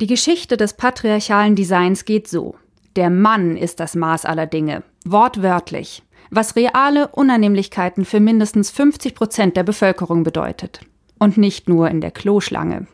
Die 0.00 0.06
Geschichte 0.06 0.56
des 0.56 0.72
patriarchalen 0.72 1.54
Designs 1.54 2.06
geht 2.06 2.26
so. 2.26 2.54
Der 2.96 3.10
Mann 3.10 3.58
ist 3.58 3.80
das 3.80 3.94
Maß 3.94 4.24
aller 4.24 4.46
Dinge, 4.46 4.82
wortwörtlich, 5.04 6.02
was 6.30 6.56
reale 6.56 7.08
Unannehmlichkeiten 7.08 8.06
für 8.06 8.18
mindestens 8.18 8.70
50 8.70 9.14
Prozent 9.14 9.58
der 9.58 9.62
Bevölkerung 9.62 10.22
bedeutet. 10.22 10.80
Und 11.18 11.36
nicht 11.36 11.68
nur 11.68 11.90
in 11.90 12.00
der 12.00 12.12
Kloschlange. 12.12 12.86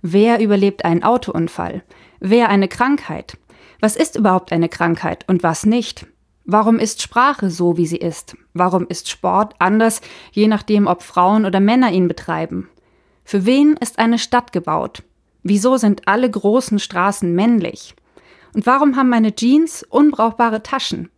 Wer 0.00 0.40
überlebt 0.40 0.86
einen 0.86 1.02
Autounfall? 1.02 1.82
Wer 2.20 2.48
eine 2.48 2.68
Krankheit? 2.68 3.36
Was 3.80 3.94
ist 3.94 4.16
überhaupt 4.16 4.50
eine 4.50 4.70
Krankheit 4.70 5.26
und 5.28 5.42
was 5.42 5.66
nicht? 5.66 6.06
Warum 6.46 6.78
ist 6.78 7.02
Sprache 7.02 7.50
so, 7.50 7.76
wie 7.76 7.86
sie 7.86 7.98
ist? 7.98 8.34
Warum 8.54 8.86
ist 8.86 9.10
Sport 9.10 9.56
anders, 9.58 10.00
je 10.32 10.48
nachdem, 10.48 10.86
ob 10.86 11.02
Frauen 11.02 11.44
oder 11.44 11.60
Männer 11.60 11.92
ihn 11.92 12.08
betreiben? 12.08 12.70
Für 13.24 13.44
wen 13.44 13.76
ist 13.76 13.98
eine 13.98 14.18
Stadt 14.18 14.52
gebaut? 14.52 15.02
Wieso 15.42 15.76
sind 15.76 16.06
alle 16.06 16.30
großen 16.30 16.78
Straßen 16.78 17.34
männlich? 17.34 17.94
Und 18.54 18.66
warum 18.66 18.96
haben 18.96 19.08
meine 19.08 19.34
Jeans 19.34 19.84
unbrauchbare 19.88 20.62
Taschen? 20.62 21.08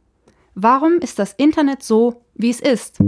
Warum 0.55 0.99
ist 0.99 1.19
das 1.19 1.33
Internet 1.33 1.83
so, 1.83 2.23
wie 2.35 2.51
es 2.51 2.61
ist? 2.61 3.01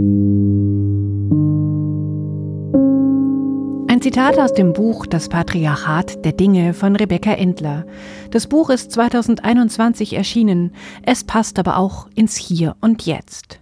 Ein 3.87 4.01
Zitat 4.01 4.37
aus 4.39 4.53
dem 4.53 4.73
Buch 4.73 5.05
Das 5.05 5.29
Patriarchat 5.29 6.25
der 6.25 6.33
Dinge 6.33 6.73
von 6.73 6.95
Rebecca 6.95 7.31
Endler. 7.31 7.85
Das 8.31 8.47
Buch 8.47 8.69
ist 8.69 8.91
2021 8.91 10.13
erschienen. 10.13 10.73
Es 11.03 11.23
passt 11.23 11.59
aber 11.59 11.77
auch 11.77 12.07
ins 12.15 12.35
Hier 12.35 12.75
und 12.81 13.05
Jetzt. 13.05 13.59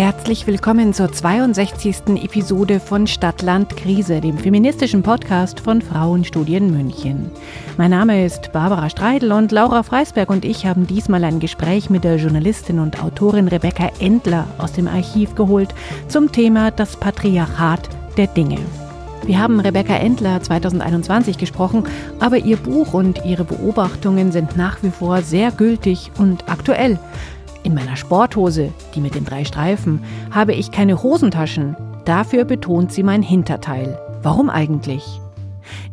Herzlich 0.00 0.46
willkommen 0.46 0.94
zur 0.94 1.12
62. 1.12 2.24
Episode 2.24 2.80
von 2.80 3.06
Stadtland 3.06 3.76
Krise, 3.76 4.22
dem 4.22 4.38
feministischen 4.38 5.02
Podcast 5.02 5.60
von 5.60 5.82
Frauenstudien 5.82 6.70
München. 6.70 7.30
Mein 7.76 7.90
Name 7.90 8.24
ist 8.24 8.50
Barbara 8.50 8.88
Streidel 8.88 9.30
und 9.32 9.52
Laura 9.52 9.82
Freisberg 9.82 10.30
und 10.30 10.46
ich 10.46 10.64
haben 10.64 10.86
diesmal 10.86 11.22
ein 11.22 11.38
Gespräch 11.38 11.90
mit 11.90 12.04
der 12.04 12.16
Journalistin 12.16 12.78
und 12.78 13.04
Autorin 13.04 13.46
Rebecca 13.48 13.90
Endler 13.98 14.46
aus 14.56 14.72
dem 14.72 14.88
Archiv 14.88 15.34
geholt 15.34 15.74
zum 16.08 16.32
Thema 16.32 16.70
das 16.70 16.96
Patriarchat 16.96 17.86
der 18.16 18.28
Dinge. 18.28 18.56
Wir 19.26 19.38
haben 19.38 19.60
Rebecca 19.60 19.96
Endler 19.96 20.42
2021 20.42 21.36
gesprochen, 21.36 21.84
aber 22.20 22.38
ihr 22.38 22.56
Buch 22.56 22.94
und 22.94 23.22
ihre 23.26 23.44
Beobachtungen 23.44 24.32
sind 24.32 24.56
nach 24.56 24.82
wie 24.82 24.88
vor 24.88 25.20
sehr 25.20 25.50
gültig 25.50 26.10
und 26.16 26.48
aktuell. 26.48 26.98
In 27.62 27.74
meiner 27.74 27.96
Sporthose, 27.96 28.72
die 28.94 29.00
mit 29.00 29.14
den 29.14 29.24
drei 29.24 29.44
Streifen, 29.44 30.02
habe 30.30 30.54
ich 30.54 30.70
keine 30.70 31.02
Hosentaschen. 31.02 31.76
Dafür 32.04 32.44
betont 32.44 32.92
sie 32.92 33.02
mein 33.02 33.22
Hinterteil. 33.22 33.98
Warum 34.22 34.48
eigentlich? 34.48 35.20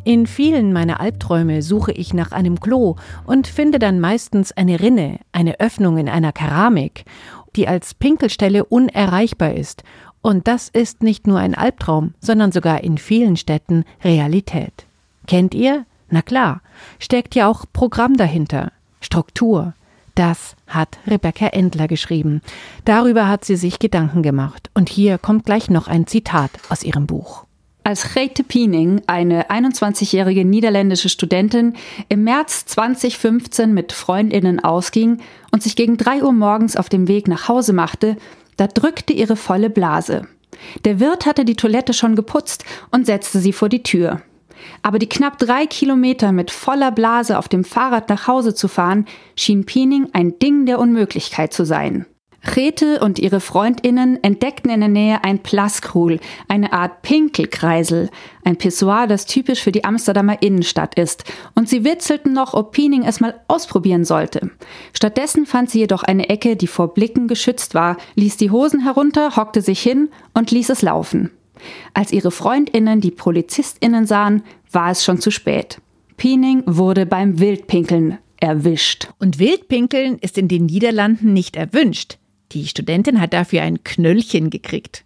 In 0.04 0.26
vielen 0.26 0.72
meiner 0.72 1.00
Albträume 1.00 1.62
suche 1.62 1.92
ich 1.92 2.14
nach 2.14 2.32
einem 2.32 2.58
Klo 2.58 2.96
und 3.26 3.46
finde 3.46 3.78
dann 3.78 4.00
meistens 4.00 4.52
eine 4.52 4.80
Rinne, 4.80 5.18
eine 5.32 5.60
Öffnung 5.60 5.98
in 5.98 6.08
einer 6.08 6.32
Keramik, 6.32 7.04
die 7.56 7.68
als 7.68 7.94
Pinkelstelle 7.94 8.64
unerreichbar 8.64 9.52
ist. 9.54 9.84
Und 10.22 10.48
das 10.48 10.68
ist 10.68 11.02
nicht 11.02 11.26
nur 11.26 11.38
ein 11.38 11.54
Albtraum, 11.54 12.14
sondern 12.20 12.50
sogar 12.50 12.82
in 12.82 12.98
vielen 12.98 13.36
Städten 13.36 13.84
Realität. 14.02 14.86
Kennt 15.26 15.54
ihr? 15.54 15.84
Na 16.10 16.22
klar, 16.22 16.62
steckt 16.98 17.34
ja 17.34 17.48
auch 17.48 17.66
Programm 17.72 18.16
dahinter, 18.16 18.72
Struktur, 19.00 19.74
das 20.18 20.56
hat 20.66 20.98
Rebecca 21.06 21.46
Endler 21.46 21.86
geschrieben. 21.86 22.42
Darüber 22.84 23.28
hat 23.28 23.44
sie 23.44 23.56
sich 23.56 23.78
Gedanken 23.78 24.22
gemacht. 24.22 24.68
Und 24.74 24.88
hier 24.88 25.16
kommt 25.16 25.44
gleich 25.44 25.70
noch 25.70 25.86
ein 25.86 26.06
Zitat 26.06 26.50
aus 26.68 26.82
ihrem 26.82 27.06
Buch. 27.06 27.44
Als 27.84 28.02
Grete 28.02 28.42
Piening, 28.42 29.00
eine 29.06 29.48
21-jährige 29.48 30.44
niederländische 30.44 31.08
Studentin, 31.08 31.74
im 32.08 32.24
März 32.24 32.66
2015 32.66 33.72
mit 33.72 33.92
Freundinnen 33.92 34.62
ausging 34.62 35.22
und 35.52 35.62
sich 35.62 35.76
gegen 35.76 35.96
3 35.96 36.24
Uhr 36.24 36.32
morgens 36.32 36.76
auf 36.76 36.88
dem 36.88 37.08
Weg 37.08 37.28
nach 37.28 37.48
Hause 37.48 37.72
machte, 37.72 38.16
da 38.56 38.66
drückte 38.66 39.12
ihre 39.12 39.36
volle 39.36 39.70
Blase. 39.70 40.26
Der 40.84 41.00
Wirt 41.00 41.26
hatte 41.26 41.44
die 41.44 41.56
Toilette 41.56 41.94
schon 41.94 42.16
geputzt 42.16 42.64
und 42.90 43.06
setzte 43.06 43.38
sie 43.38 43.52
vor 43.52 43.68
die 43.68 43.84
Tür. 43.84 44.20
Aber 44.82 44.98
die 44.98 45.08
knapp 45.08 45.38
drei 45.38 45.66
Kilometer 45.66 46.32
mit 46.32 46.50
voller 46.50 46.90
Blase 46.90 47.38
auf 47.38 47.48
dem 47.48 47.64
Fahrrad 47.64 48.08
nach 48.08 48.26
Hause 48.26 48.54
zu 48.54 48.68
fahren, 48.68 49.06
schien 49.36 49.64
Piening 49.64 50.08
ein 50.12 50.38
Ding 50.38 50.66
der 50.66 50.78
Unmöglichkeit 50.78 51.52
zu 51.52 51.64
sein. 51.64 52.06
Rete 52.56 53.00
und 53.00 53.18
ihre 53.18 53.40
Freundinnen 53.40 54.22
entdeckten 54.22 54.70
in 54.70 54.80
der 54.80 54.88
Nähe 54.88 55.24
ein 55.24 55.40
Plaskrul, 55.40 56.20
eine 56.46 56.72
Art 56.72 57.02
Pinkelkreisel, 57.02 58.10
ein 58.44 58.56
Pissoir, 58.56 59.06
das 59.06 59.26
typisch 59.26 59.62
für 59.62 59.72
die 59.72 59.84
Amsterdamer 59.84 60.40
Innenstadt 60.40 60.94
ist, 60.94 61.24
und 61.54 61.68
sie 61.68 61.84
witzelten 61.84 62.32
noch, 62.32 62.54
ob 62.54 62.72
Piening 62.72 63.04
es 63.04 63.20
mal 63.20 63.40
ausprobieren 63.48 64.04
sollte. 64.04 64.50
Stattdessen 64.92 65.46
fand 65.46 65.70
sie 65.70 65.80
jedoch 65.80 66.04
eine 66.04 66.28
Ecke, 66.28 66.56
die 66.56 66.68
vor 66.68 66.94
Blicken 66.94 67.26
geschützt 67.26 67.74
war, 67.74 67.96
ließ 68.14 68.36
die 68.36 68.50
Hosen 68.50 68.80
herunter, 68.80 69.36
hockte 69.36 69.60
sich 69.60 69.80
hin 69.80 70.08
und 70.32 70.50
ließ 70.50 70.70
es 70.70 70.82
laufen. 70.82 71.30
Als 71.94 72.12
ihre 72.12 72.30
Freundinnen 72.30 73.00
die 73.00 73.10
Polizistinnen 73.10 74.06
sahen, 74.06 74.42
war 74.70 74.90
es 74.90 75.04
schon 75.04 75.20
zu 75.20 75.30
spät. 75.30 75.80
Piening 76.16 76.62
wurde 76.66 77.06
beim 77.06 77.38
Wildpinkeln 77.38 78.18
erwischt. 78.40 79.08
Und 79.18 79.38
Wildpinkeln 79.38 80.18
ist 80.18 80.38
in 80.38 80.48
den 80.48 80.66
Niederlanden 80.66 81.32
nicht 81.32 81.56
erwünscht. 81.56 82.18
Die 82.52 82.66
Studentin 82.66 83.20
hat 83.20 83.32
dafür 83.32 83.62
ein 83.62 83.84
Knöllchen 83.84 84.50
gekriegt. 84.50 85.04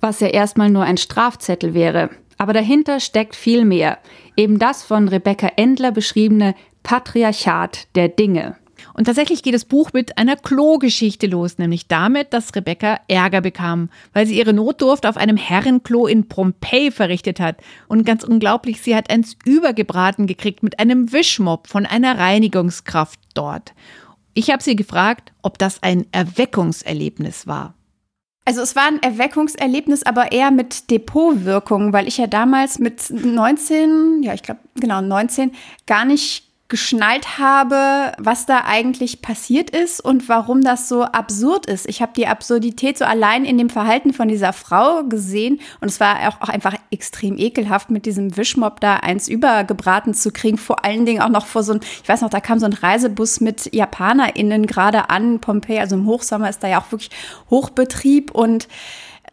Was 0.00 0.20
ja 0.20 0.28
erstmal 0.28 0.70
nur 0.70 0.84
ein 0.84 0.96
Strafzettel 0.96 1.74
wäre. 1.74 2.10
Aber 2.36 2.52
dahinter 2.52 3.00
steckt 3.00 3.34
viel 3.34 3.64
mehr. 3.64 3.98
Eben 4.36 4.58
das 4.58 4.84
von 4.84 5.08
Rebecca 5.08 5.48
Endler 5.56 5.90
beschriebene 5.90 6.54
Patriarchat 6.82 7.88
der 7.96 8.08
Dinge. 8.08 8.56
Und 8.94 9.04
tatsächlich 9.04 9.42
geht 9.42 9.54
das 9.54 9.64
Buch 9.64 9.92
mit 9.92 10.18
einer 10.18 10.36
Klogeschichte 10.36 11.26
los, 11.26 11.58
nämlich 11.58 11.88
damit, 11.88 12.32
dass 12.32 12.54
Rebecca 12.54 13.00
Ärger 13.08 13.40
bekam, 13.40 13.90
weil 14.12 14.26
sie 14.26 14.38
ihre 14.38 14.52
Notdurft 14.52 15.06
auf 15.06 15.16
einem 15.16 15.36
Herrenklo 15.36 16.06
in 16.06 16.28
Pompeji 16.28 16.90
verrichtet 16.90 17.40
hat. 17.40 17.56
Und 17.88 18.04
ganz 18.04 18.24
unglaublich, 18.24 18.80
sie 18.80 18.94
hat 18.94 19.10
eins 19.10 19.36
übergebraten 19.44 20.26
gekriegt 20.26 20.62
mit 20.62 20.78
einem 20.78 21.12
Wischmopp 21.12 21.66
von 21.66 21.86
einer 21.86 22.18
Reinigungskraft 22.18 23.20
dort. 23.34 23.74
Ich 24.34 24.50
habe 24.50 24.62
sie 24.62 24.76
gefragt, 24.76 25.32
ob 25.42 25.58
das 25.58 25.82
ein 25.82 26.06
Erweckungserlebnis 26.12 27.46
war. 27.46 27.74
Also 28.48 28.62
es 28.62 28.74
war 28.74 28.86
ein 28.86 29.02
Erweckungserlebnis, 29.02 30.04
aber 30.04 30.32
eher 30.32 30.50
mit 30.50 30.90
Depotwirkung, 30.90 31.92
weil 31.92 32.08
ich 32.08 32.16
ja 32.16 32.26
damals 32.26 32.78
mit 32.78 33.10
19, 33.10 34.22
ja 34.22 34.32
ich 34.32 34.42
glaube 34.42 34.60
genau 34.74 35.02
19, 35.02 35.52
gar 35.86 36.06
nicht 36.06 36.47
geschnallt 36.68 37.38
habe, 37.38 38.12
was 38.18 38.44
da 38.44 38.64
eigentlich 38.66 39.22
passiert 39.22 39.70
ist 39.70 40.04
und 40.04 40.28
warum 40.28 40.60
das 40.60 40.86
so 40.86 41.02
absurd 41.02 41.64
ist. 41.64 41.88
Ich 41.88 42.02
habe 42.02 42.12
die 42.14 42.26
Absurdität 42.26 42.98
so 42.98 43.06
allein 43.06 43.46
in 43.46 43.56
dem 43.56 43.70
Verhalten 43.70 44.12
von 44.12 44.28
dieser 44.28 44.52
Frau 44.52 45.02
gesehen 45.04 45.60
und 45.80 45.88
es 45.88 45.98
war 45.98 46.28
auch, 46.28 46.48
einfach 46.48 46.74
extrem 46.90 47.38
ekelhaft, 47.38 47.90
mit 47.90 48.04
diesem 48.04 48.36
Wischmob 48.36 48.80
da 48.80 48.96
eins 48.96 49.28
übergebraten 49.28 50.12
zu 50.12 50.30
kriegen. 50.30 50.58
Vor 50.58 50.84
allen 50.84 51.06
Dingen 51.06 51.22
auch 51.22 51.30
noch 51.30 51.46
vor 51.46 51.62
so 51.62 51.72
ein, 51.72 51.80
ich 52.02 52.08
weiß 52.08 52.20
noch, 52.20 52.30
da 52.30 52.40
kam 52.40 52.58
so 52.58 52.66
ein 52.66 52.74
Reisebus 52.74 53.40
mit 53.40 53.74
JapanerInnen 53.74 54.66
gerade 54.66 55.08
an 55.08 55.40
Pompeji, 55.40 55.80
also 55.80 55.96
im 55.96 56.04
Hochsommer 56.04 56.50
ist 56.50 56.62
da 56.62 56.68
ja 56.68 56.82
auch 56.82 56.92
wirklich 56.92 57.10
Hochbetrieb 57.48 58.30
und 58.32 58.68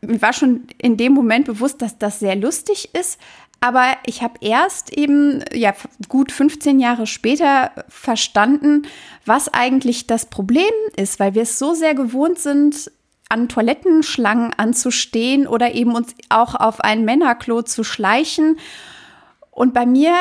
mir 0.02 0.22
war 0.22 0.34
schon 0.34 0.68
in 0.78 0.98
dem 0.98 1.14
Moment 1.14 1.46
bewusst, 1.46 1.82
dass 1.82 1.98
das 1.98 2.20
sehr 2.20 2.36
lustig 2.36 2.90
ist, 2.94 3.20
aber 3.66 3.98
ich 4.06 4.22
habe 4.22 4.36
erst 4.42 4.96
eben, 4.96 5.44
ja, 5.52 5.74
gut 6.08 6.32
15 6.32 6.80
Jahre 6.80 7.08
später 7.08 7.72
verstanden, 7.90 8.84
was 9.26 9.52
eigentlich 9.52 10.06
das 10.06 10.28
Problem 10.28 10.70
ist, 10.96 11.20
weil 11.20 11.34
wir 11.34 11.42
es 11.42 11.58
so 11.58 11.74
sehr 11.74 11.96
gewohnt 11.96 12.38
sind, 12.38 12.92
an 13.28 13.50
Toilettenschlangen 13.50 14.54
anzustehen 14.54 15.48
oder 15.48 15.74
eben 15.74 15.96
uns 15.96 16.14
auch 16.30 16.54
auf 16.54 16.80
ein 16.80 17.06
Männerklo 17.06 17.64
zu 17.64 17.84
schleichen. 17.84 18.60
Und 19.50 19.74
bei 19.74 19.88
mir 19.88 20.14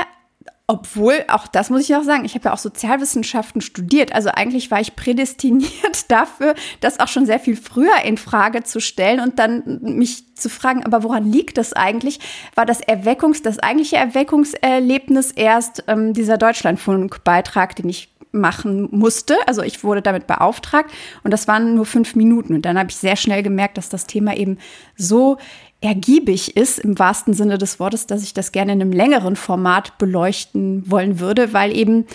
obwohl, 0.66 1.24
auch 1.28 1.46
das 1.46 1.68
muss 1.68 1.82
ich 1.82 1.90
noch 1.90 2.04
sagen, 2.04 2.24
ich 2.24 2.34
habe 2.34 2.46
ja 2.46 2.54
auch 2.54 2.58
Sozialwissenschaften 2.58 3.60
studiert. 3.60 4.14
Also 4.14 4.30
eigentlich 4.30 4.70
war 4.70 4.80
ich 4.80 4.96
prädestiniert 4.96 5.70
dafür, 6.08 6.54
das 6.80 7.00
auch 7.00 7.08
schon 7.08 7.26
sehr 7.26 7.38
viel 7.38 7.56
früher 7.56 8.02
in 8.04 8.16
Frage 8.16 8.62
zu 8.62 8.80
stellen 8.80 9.20
und 9.20 9.38
dann 9.38 9.80
mich 9.82 10.34
zu 10.34 10.48
fragen, 10.48 10.84
aber 10.84 11.02
woran 11.02 11.30
liegt 11.30 11.58
das 11.58 11.74
eigentlich? 11.74 12.18
War 12.54 12.64
das 12.64 12.80
Erweckungs, 12.80 13.42
das 13.42 13.58
eigentliche 13.58 13.96
Erweckungserlebnis 13.96 15.32
erst 15.32 15.84
ähm, 15.86 16.14
dieser 16.14 16.38
Deutschlandfunk-Beitrag, 16.38 17.76
den 17.76 17.90
ich 17.90 18.08
machen 18.32 18.88
musste. 18.90 19.36
Also 19.46 19.62
ich 19.62 19.84
wurde 19.84 20.02
damit 20.02 20.26
beauftragt 20.26 20.90
und 21.22 21.30
das 21.30 21.46
waren 21.46 21.74
nur 21.74 21.86
fünf 21.86 22.16
Minuten. 22.16 22.54
Und 22.54 22.62
dann 22.62 22.78
habe 22.78 22.90
ich 22.90 22.96
sehr 22.96 23.16
schnell 23.16 23.42
gemerkt, 23.42 23.78
dass 23.78 23.88
das 23.90 24.06
Thema 24.06 24.36
eben 24.36 24.58
so 24.96 25.38
ergiebig 25.84 26.56
ist, 26.56 26.78
im 26.78 26.98
wahrsten 26.98 27.34
Sinne 27.34 27.58
des 27.58 27.78
Wortes, 27.78 28.06
dass 28.06 28.22
ich 28.22 28.32
das 28.32 28.52
gerne 28.52 28.72
in 28.72 28.80
einem 28.80 28.92
längeren 28.92 29.36
Format 29.36 29.98
beleuchten 29.98 30.90
wollen 30.90 31.20
würde, 31.20 31.52
weil 31.52 31.76
eben 31.76 32.06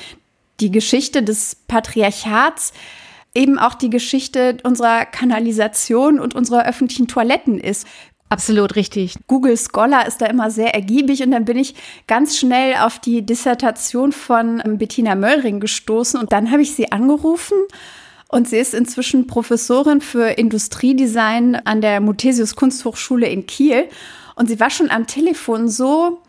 die 0.59 0.71
Geschichte 0.71 1.21
des 1.21 1.55
Patriarchats 1.67 2.73
eben 3.35 3.59
auch 3.59 3.75
die 3.75 3.91
Geschichte 3.91 4.57
unserer 4.63 5.05
Kanalisation 5.05 6.19
und 6.19 6.33
unserer 6.33 6.65
öffentlichen 6.67 7.07
Toiletten 7.07 7.59
ist. 7.59 7.87
Absolut 8.27 8.75
richtig. 8.75 9.15
Google 9.27 9.55
Scholar 9.55 10.07
ist 10.07 10.21
da 10.21 10.25
immer 10.25 10.49
sehr 10.49 10.73
ergiebig 10.73 11.23
und 11.23 11.31
dann 11.31 11.45
bin 11.45 11.57
ich 11.57 11.75
ganz 12.07 12.37
schnell 12.37 12.75
auf 12.75 12.99
die 12.99 13.23
Dissertation 13.23 14.11
von 14.11 14.61
Bettina 14.77 15.15
Möllring 15.15 15.59
gestoßen 15.59 16.19
und 16.19 16.31
dann 16.31 16.51
habe 16.51 16.63
ich 16.63 16.75
sie 16.75 16.91
angerufen 16.91 17.57
und 18.29 18.47
sie 18.47 18.57
ist 18.57 18.73
inzwischen 18.73 19.27
Professorin 19.27 19.99
für 19.99 20.29
Industriedesign 20.29 21.55
an 21.55 21.81
der 21.81 21.99
Muthesius 21.99 22.55
Kunsthochschule 22.55 23.27
in 23.27 23.45
Kiel 23.45 23.89
und 24.35 24.47
sie 24.47 24.59
war 24.59 24.69
schon 24.69 24.89
am 24.89 25.05
Telefon 25.05 25.67
so 25.67 26.21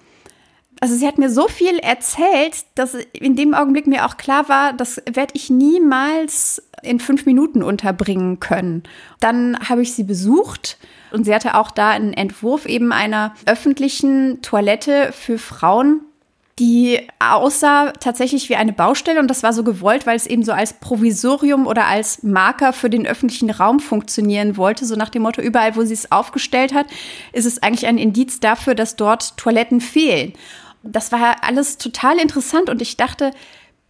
also 0.81 0.95
sie 0.95 1.07
hat 1.07 1.19
mir 1.19 1.29
so 1.29 1.47
viel 1.47 1.79
erzählt, 1.79 2.65
dass 2.75 2.95
in 2.95 3.37
dem 3.37 3.53
Augenblick 3.53 3.87
mir 3.87 4.07
auch 4.07 4.17
klar 4.17 4.49
war, 4.49 4.73
das 4.73 5.03
werde 5.13 5.35
ich 5.35 5.51
niemals 5.51 6.63
in 6.83 7.01
fünf 7.01 7.27
Minuten 7.27 7.63
unterbringen 7.63 8.41
können. 8.41 8.83
Dann 9.21 9.59
habe 9.69 9.83
ich 9.83 9.93
sie 9.93 10.05
besucht 10.05 10.79
und 11.13 11.25
sie 11.25 11.35
hatte 11.35 11.55
auch 11.57 11.71
da 11.71 11.91
einen 11.91 12.15
Entwurf 12.15 12.65
eben 12.65 12.93
einer 12.93 13.35
öffentlichen 13.45 14.41
Toilette 14.41 15.13
für 15.13 15.37
Frauen, 15.37 16.01
die 16.61 17.09
aussah 17.19 17.93
tatsächlich 17.93 18.51
wie 18.51 18.57
eine 18.57 18.75
Baustelle 18.75 19.19
und 19.19 19.29
das 19.29 19.43
war 19.43 19.55
so 19.55 19.65
gewollt, 19.65 20.07
weil 20.07 20.17
es 20.17 20.27
eben 20.27 20.45
so 20.45 20.53
als 20.53 20.75
Provisorium 20.75 21.67
oder 21.67 21.87
als 21.87 22.23
Marker 22.23 22.75
für 22.75 22.91
den 22.91 23.07
öffentlichen 23.07 23.49
Raum 23.51 23.81
funktionieren 23.81 24.59
wollte. 24.59 24.85
So 24.85 24.95
nach 24.95 25.09
dem 25.09 25.23
Motto, 25.23 25.41
überall, 25.41 25.75
wo 25.75 25.85
sie 25.85 25.95
es 25.95 26.13
aufgestellt 26.13 26.75
hat, 26.75 26.87
ist 27.33 27.47
es 27.47 27.63
eigentlich 27.63 27.87
ein 27.87 27.97
Indiz 27.97 28.41
dafür, 28.41 28.75
dass 28.75 28.97
dort 28.97 29.39
Toiletten 29.39 29.81
fehlen. 29.81 30.35
Das 30.83 31.13
war 31.13 31.43
alles 31.43 31.79
total 31.79 32.19
interessant 32.19 32.69
und 32.69 32.83
ich 32.83 32.99
dachte, 32.99 33.33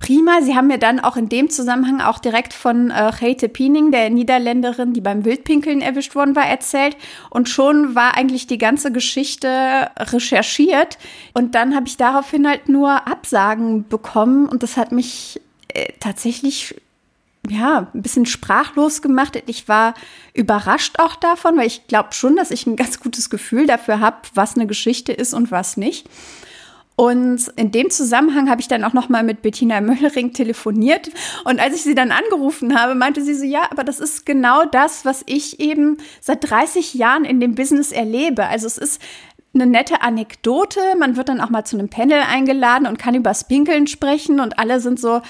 prima. 0.00 0.40
Sie 0.42 0.56
haben 0.56 0.66
mir 0.66 0.78
dann 0.78 0.98
auch 0.98 1.16
in 1.16 1.28
dem 1.28 1.48
Zusammenhang 1.50 2.00
auch 2.00 2.18
direkt 2.18 2.52
von 2.52 2.90
äh, 2.90 3.12
Hete 3.16 3.48
Piening, 3.48 3.92
der 3.92 4.10
Niederländerin, 4.10 4.92
die 4.92 5.00
beim 5.00 5.24
Wildpinkeln 5.24 5.80
erwischt 5.80 6.16
worden 6.16 6.34
war, 6.34 6.46
erzählt. 6.46 6.96
Und 7.28 7.48
schon 7.48 7.94
war 7.94 8.16
eigentlich 8.16 8.48
die 8.48 8.58
ganze 8.58 8.90
Geschichte 8.90 9.90
recherchiert. 9.96 10.98
Und 11.34 11.54
dann 11.54 11.76
habe 11.76 11.86
ich 11.86 11.96
daraufhin 11.96 12.48
halt 12.48 12.68
nur 12.68 13.06
Absagen 13.06 13.86
bekommen. 13.88 14.48
Und 14.48 14.64
das 14.64 14.76
hat 14.76 14.90
mich 14.90 15.40
äh, 15.68 15.92
tatsächlich 16.00 16.74
ja, 17.48 17.88
ein 17.94 18.02
bisschen 18.02 18.26
sprachlos 18.26 19.00
gemacht. 19.02 19.42
Ich 19.46 19.68
war 19.68 19.94
überrascht 20.34 20.98
auch 20.98 21.16
davon, 21.16 21.56
weil 21.56 21.66
ich 21.66 21.86
glaube 21.86 22.12
schon, 22.12 22.36
dass 22.36 22.50
ich 22.50 22.66
ein 22.66 22.76
ganz 22.76 23.00
gutes 23.00 23.30
Gefühl 23.30 23.66
dafür 23.66 24.00
habe, 24.00 24.18
was 24.34 24.56
eine 24.56 24.66
Geschichte 24.66 25.12
ist 25.12 25.32
und 25.32 25.50
was 25.50 25.76
nicht. 25.76 26.08
Und 27.00 27.50
in 27.56 27.72
dem 27.72 27.88
Zusammenhang 27.88 28.50
habe 28.50 28.60
ich 28.60 28.68
dann 28.68 28.84
auch 28.84 28.92
noch 28.92 29.08
mal 29.08 29.22
mit 29.22 29.40
Bettina 29.40 29.80
Möllering 29.80 30.34
telefoniert. 30.34 31.10
Und 31.46 31.58
als 31.58 31.74
ich 31.74 31.82
sie 31.82 31.94
dann 31.94 32.12
angerufen 32.12 32.78
habe, 32.78 32.94
meinte 32.94 33.24
sie 33.24 33.32
so, 33.32 33.46
ja, 33.46 33.62
aber 33.70 33.84
das 33.84 34.00
ist 34.00 34.26
genau 34.26 34.66
das, 34.66 35.06
was 35.06 35.22
ich 35.24 35.60
eben 35.60 35.96
seit 36.20 36.50
30 36.50 36.92
Jahren 36.92 37.24
in 37.24 37.40
dem 37.40 37.54
Business 37.54 37.90
erlebe. 37.90 38.48
Also 38.48 38.66
es 38.66 38.76
ist 38.76 39.00
eine 39.52 39.66
nette 39.66 40.00
Anekdote. 40.02 40.80
Man 40.98 41.16
wird 41.16 41.28
dann 41.28 41.40
auch 41.40 41.50
mal 41.50 41.64
zu 41.64 41.76
einem 41.76 41.88
Panel 41.88 42.20
eingeladen 42.20 42.86
und 42.86 42.98
kann 42.98 43.14
über 43.14 43.34
Spinkeln 43.34 43.86
sprechen 43.86 44.38
und 44.40 44.58
alle 44.58 44.80
sind 44.80 45.00
so, 45.00 45.22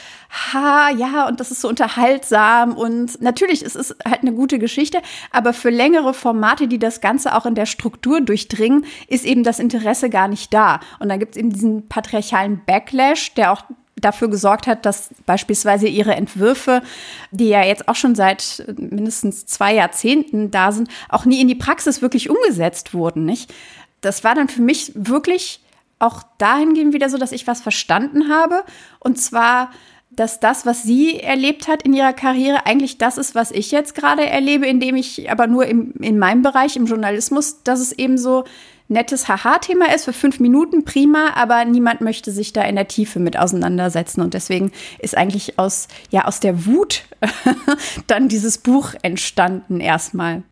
ha, 0.53 0.91
ja, 0.91 1.27
und 1.27 1.41
das 1.41 1.51
ist 1.51 1.63
so 1.63 1.69
unterhaltsam 1.69 2.77
und 2.77 3.21
natürlich 3.23 3.63
ist 3.63 3.77
es 3.77 3.97
halt 4.07 4.21
eine 4.21 4.33
gute 4.33 4.59
Geschichte, 4.59 4.99
aber 5.33 5.53
für 5.53 5.71
längere 5.71 6.13
Formate, 6.13 6.69
die 6.69 6.79
das 6.79 7.01
Ganze 7.01 7.35
auch 7.35 7.47
in 7.47 7.55
der 7.55 7.67
Struktur 7.67 8.21
durchdringen, 8.21 8.85
ist 9.09 9.25
eben 9.25 9.43
das 9.43 9.59
Interesse 9.59 10.11
gar 10.11 10.29
nicht 10.29 10.53
da. 10.53 10.81
Und 10.99 11.09
dann 11.09 11.19
gibt 11.19 11.35
es 11.35 11.39
eben 11.39 11.51
diesen 11.51 11.89
patriarchalen 11.89 12.61
Backlash, 12.67 13.35
der 13.35 13.53
auch 13.53 13.65
dafür 14.01 14.29
gesorgt 14.29 14.67
hat, 14.67 14.87
dass 14.87 15.11
beispielsweise 15.27 15.87
ihre 15.87 16.15
Entwürfe, 16.15 16.83
die 17.31 17.49
ja 17.49 17.63
jetzt 17.63 17.89
auch 17.89 17.95
schon 17.95 18.15
seit 18.15 18.65
mindestens 18.77 19.47
zwei 19.47 19.75
Jahrzehnten 19.75 20.51
da 20.51 20.73
sind, 20.73 20.89
auch 21.09 21.25
nie 21.25 21.41
in 21.41 21.49
die 21.49 21.55
Praxis 21.55 22.03
wirklich 22.03 22.31
umgesetzt 22.31 22.95
wurden, 22.95 23.25
nicht? 23.25 23.53
Das 24.01 24.25
war 24.25 24.35
dann 24.35 24.49
für 24.49 24.63
mich 24.63 24.93
wirklich 24.95 25.61
auch 25.99 26.23
dahingehend 26.39 26.95
wieder 26.95 27.09
so, 27.11 27.19
dass 27.19 27.33
ich 27.33 27.47
was 27.47 27.61
verstanden 27.61 28.31
habe. 28.31 28.65
Und 28.99 29.19
zwar, 29.21 29.71
dass 30.11 30.41
das, 30.41 30.67
was 30.67 30.83
sie 30.83 31.21
erlebt 31.21 31.69
hat 31.69 31.83
in 31.83 31.93
ihrer 31.93 32.15
Karriere, 32.15 32.67
eigentlich 32.67 32.99
das 32.99 33.19
ist, 33.19 33.35
was 33.35 33.51
ich 33.51 33.71
jetzt 33.71 33.95
gerade 33.95 34.27
erlebe, 34.27 34.67
indem 34.67 34.97
ich 34.97 35.31
aber 35.31 35.47
nur 35.47 35.67
im, 35.67 35.93
in 36.01 36.19
meinem 36.19 36.43
Bereich, 36.43 36.77
im 36.77 36.87
Journalismus, 36.87 37.63
dass 37.63 37.81
es 37.81 37.93
eben 37.93 38.19
so 38.19 38.45
nettes 38.89 39.29
Haha-Thema 39.29 39.95
ist 39.95 40.05
für 40.07 40.13
fünf 40.13 40.41
Minuten, 40.41 40.85
prima, 40.85 41.35
aber 41.35 41.65
niemand 41.65 42.01
möchte 42.01 42.33
sich 42.33 42.53
da 42.53 42.63
in 42.63 42.75
der 42.75 42.89
Tiefe 42.89 43.21
mit 43.21 43.39
auseinandersetzen. 43.39 44.21
Und 44.21 44.35
deswegen 44.35 44.73
ist 44.99 45.17
eigentlich 45.17 45.59
aus, 45.59 45.87
ja, 46.11 46.25
aus 46.25 46.41
der 46.41 46.67
Wut 46.67 47.05
dann 48.09 48.29
dieses 48.29 48.59
Buch 48.59 48.95
entstanden 49.03 49.81
erstmal. 49.81 50.43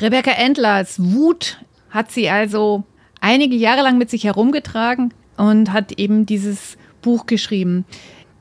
Rebecca 0.00 0.32
Endlers 0.32 0.96
Wut 0.98 1.58
hat 1.90 2.10
sie 2.10 2.28
also 2.28 2.84
einige 3.20 3.56
Jahre 3.56 3.82
lang 3.82 3.98
mit 3.98 4.10
sich 4.10 4.24
herumgetragen 4.24 5.12
und 5.36 5.72
hat 5.72 5.92
eben 5.92 6.26
dieses 6.26 6.76
Buch 7.02 7.26
geschrieben. 7.26 7.84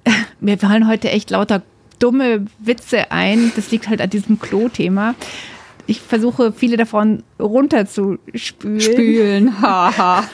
Mir 0.40 0.58
fallen 0.58 0.88
heute 0.88 1.10
echt 1.10 1.30
lauter 1.30 1.62
dumme 2.00 2.46
Witze 2.60 3.12
ein. 3.12 3.52
Das 3.56 3.72
liegt 3.72 3.88
halt 3.88 4.02
an 4.02 4.10
diesem 4.10 4.40
Klo-Thema. 4.40 5.16
Ich 5.88 6.02
versuche 6.02 6.52
viele 6.52 6.78
davon 6.78 7.24
runterzuspülen. 7.40 8.82
Spülen, 8.82 9.62
haha. 9.62 10.28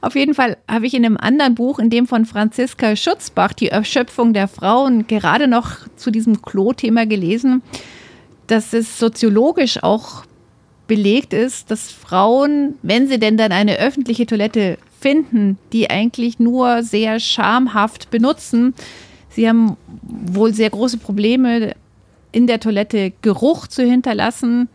Auf 0.00 0.14
jeden 0.14 0.34
Fall 0.34 0.56
habe 0.68 0.86
ich 0.86 0.94
in 0.94 1.04
einem 1.04 1.16
anderen 1.16 1.56
Buch, 1.56 1.78
in 1.78 1.90
dem 1.90 2.06
von 2.06 2.24
Franziska 2.24 2.94
Schutzbach, 2.94 3.52
die 3.52 3.68
Erschöpfung 3.68 4.32
der 4.32 4.48
Frauen, 4.48 5.06
gerade 5.08 5.48
noch 5.48 5.72
zu 5.96 6.10
diesem 6.10 6.40
Klo-Thema 6.40 7.04
gelesen, 7.04 7.62
dass 8.46 8.72
es 8.72 8.98
soziologisch 8.98 9.82
auch 9.82 10.24
belegt 10.90 11.32
ist, 11.32 11.70
dass 11.70 11.92
Frauen, 11.92 12.74
wenn 12.82 13.06
sie 13.06 13.20
denn 13.20 13.36
dann 13.36 13.52
eine 13.52 13.78
öffentliche 13.78 14.26
Toilette 14.26 14.76
finden, 14.98 15.56
die 15.72 15.88
eigentlich 15.88 16.40
nur 16.40 16.82
sehr 16.82 17.20
schamhaft 17.20 18.10
benutzen, 18.10 18.74
sie 19.28 19.48
haben 19.48 19.76
wohl 20.02 20.52
sehr 20.52 20.68
große 20.68 20.98
Probleme 20.98 21.76
in 22.32 22.48
der 22.48 22.58
Toilette 22.58 23.12
Geruch 23.22 23.68
zu 23.68 23.84
hinterlassen 23.84 24.68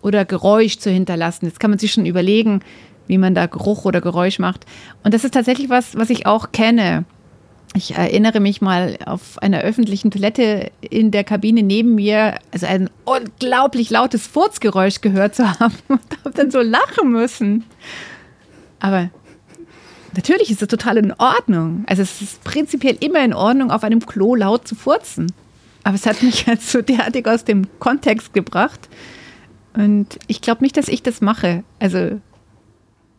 oder 0.00 0.24
Geräusch 0.24 0.78
zu 0.78 0.90
hinterlassen. 0.90 1.44
Jetzt 1.44 1.60
kann 1.60 1.70
man 1.70 1.78
sich 1.78 1.92
schon 1.92 2.06
überlegen, 2.06 2.62
wie 3.06 3.18
man 3.18 3.34
da 3.34 3.44
Geruch 3.44 3.84
oder 3.84 4.00
Geräusch 4.00 4.38
macht. 4.38 4.64
Und 5.04 5.12
das 5.12 5.24
ist 5.24 5.34
tatsächlich 5.34 5.68
was, 5.68 5.94
was 5.94 6.08
ich 6.08 6.24
auch 6.24 6.52
kenne. 6.52 7.04
Ich 7.74 7.94
erinnere 7.94 8.40
mich 8.40 8.60
mal 8.60 8.98
auf 9.06 9.38
einer 9.40 9.60
öffentlichen 9.60 10.10
Toilette 10.10 10.72
in 10.80 11.12
der 11.12 11.22
Kabine 11.22 11.62
neben 11.62 11.94
mir, 11.94 12.38
also 12.50 12.66
ein 12.66 12.90
unglaublich 13.04 13.90
lautes 13.90 14.26
Furzgeräusch 14.26 15.00
gehört 15.00 15.36
zu 15.36 15.60
haben 15.60 15.74
und 15.88 16.00
habe 16.24 16.34
dann 16.34 16.50
so 16.50 16.60
lachen 16.60 17.12
müssen. 17.12 17.64
Aber 18.80 19.10
natürlich 20.16 20.50
ist 20.50 20.62
es 20.62 20.68
total 20.68 20.96
in 20.96 21.12
Ordnung. 21.12 21.84
Also 21.86 22.02
es 22.02 22.20
ist 22.20 22.42
prinzipiell 22.42 22.96
immer 22.98 23.24
in 23.24 23.34
Ordnung, 23.34 23.70
auf 23.70 23.84
einem 23.84 24.04
Klo 24.04 24.34
laut 24.34 24.66
zu 24.66 24.74
furzen. 24.74 25.32
Aber 25.84 25.94
es 25.94 26.06
hat 26.06 26.22
mich 26.22 26.46
jetzt 26.46 26.70
so 26.70 26.82
derartig 26.82 27.28
aus 27.28 27.44
dem 27.44 27.66
Kontext 27.78 28.34
gebracht. 28.34 28.88
Und 29.74 30.18
ich 30.26 30.40
glaube 30.40 30.64
nicht, 30.64 30.76
dass 30.76 30.88
ich 30.88 31.02
das 31.02 31.20
mache. 31.20 31.62
Also. 31.78 32.20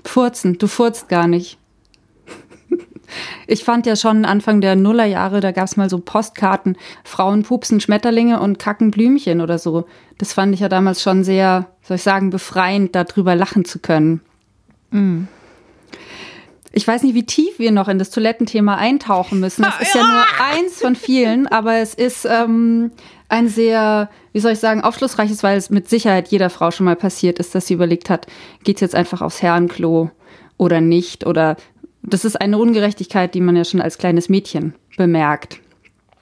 Furzen, 0.03 0.57
du 0.57 0.67
furzt 0.67 1.07
gar 1.09 1.27
nicht. 1.27 1.57
Ich 3.47 3.63
fand 3.63 3.85
ja 3.85 3.95
schon 3.95 4.25
Anfang 4.25 4.61
der 4.61 4.75
Nullerjahre, 4.75 5.39
da 5.39 5.51
gab 5.51 5.65
es 5.65 5.77
mal 5.77 5.89
so 5.89 5.99
Postkarten, 5.99 6.77
Frauen 7.03 7.43
pupsen 7.43 7.79
Schmetterlinge 7.79 8.39
und 8.39 8.59
kacken 8.59 8.91
Blümchen 8.91 9.41
oder 9.41 9.59
so. 9.59 9.85
Das 10.17 10.33
fand 10.33 10.53
ich 10.53 10.59
ja 10.59 10.69
damals 10.69 11.01
schon 11.01 11.23
sehr, 11.23 11.67
soll 11.81 11.95
ich 11.95 12.03
sagen, 12.03 12.29
befreiend, 12.29 12.95
darüber 12.95 13.35
lachen 13.35 13.65
zu 13.65 13.79
können. 13.79 14.21
Mm. 14.91 15.23
Ich 16.73 16.87
weiß 16.87 17.03
nicht, 17.03 17.15
wie 17.15 17.25
tief 17.25 17.59
wir 17.59 17.71
noch 17.71 17.89
in 17.89 17.99
das 17.99 18.11
Toilettenthema 18.11 18.75
eintauchen 18.75 19.39
müssen. 19.39 19.63
Das 19.63 19.77
ist 19.81 19.93
ja 19.93 20.03
nur 20.03 20.23
eins 20.41 20.81
von 20.81 20.95
vielen, 20.95 21.47
aber 21.47 21.75
es 21.75 21.93
ist 21.93 22.25
ähm, 22.25 22.91
ein 23.27 23.47
sehr, 23.49 24.09
wie 24.31 24.39
soll 24.39 24.53
ich 24.53 24.59
sagen, 24.59 24.81
aufschlussreiches, 24.81 25.43
weil 25.43 25.57
es 25.57 25.69
mit 25.69 25.89
Sicherheit 25.89 26.29
jeder 26.29 26.49
Frau 26.49 26.71
schon 26.71 26.85
mal 26.85 26.95
passiert 26.95 27.39
ist, 27.39 27.55
dass 27.55 27.67
sie 27.67 27.73
überlegt 27.73 28.09
hat, 28.09 28.27
geht 28.63 28.77
es 28.77 28.81
jetzt 28.81 28.95
einfach 28.95 29.21
aufs 29.21 29.41
Herrenklo 29.41 30.11
oder 30.57 30.79
nicht 30.79 31.25
oder 31.25 31.57
das 32.03 32.25
ist 32.25 32.39
eine 32.39 32.57
Ungerechtigkeit, 32.57 33.33
die 33.33 33.41
man 33.41 33.55
ja 33.55 33.63
schon 33.63 33.81
als 33.81 33.97
kleines 33.97 34.29
Mädchen 34.29 34.73
bemerkt. 34.97 35.59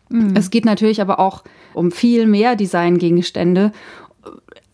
Mhm. 0.09 0.33
Es 0.35 0.49
geht 0.49 0.65
natürlich 0.65 1.01
aber 1.01 1.19
auch 1.19 1.43
um 1.73 1.91
viel 1.91 2.25
mehr 2.25 2.55
Designgegenstände, 2.55 3.71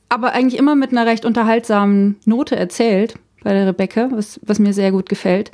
aber 0.09 0.33
eigentlich 0.33 0.59
immer 0.59 0.75
mit 0.75 0.91
einer 0.91 1.05
recht 1.05 1.25
unterhaltsamen 1.25 2.17
Note 2.25 2.55
erzählt 2.55 3.15
bei 3.43 3.53
der 3.53 3.67
Rebecca, 3.67 4.09
was, 4.11 4.39
was 4.43 4.59
mir 4.59 4.73
sehr 4.73 4.91
gut 4.91 5.09
gefällt. 5.09 5.51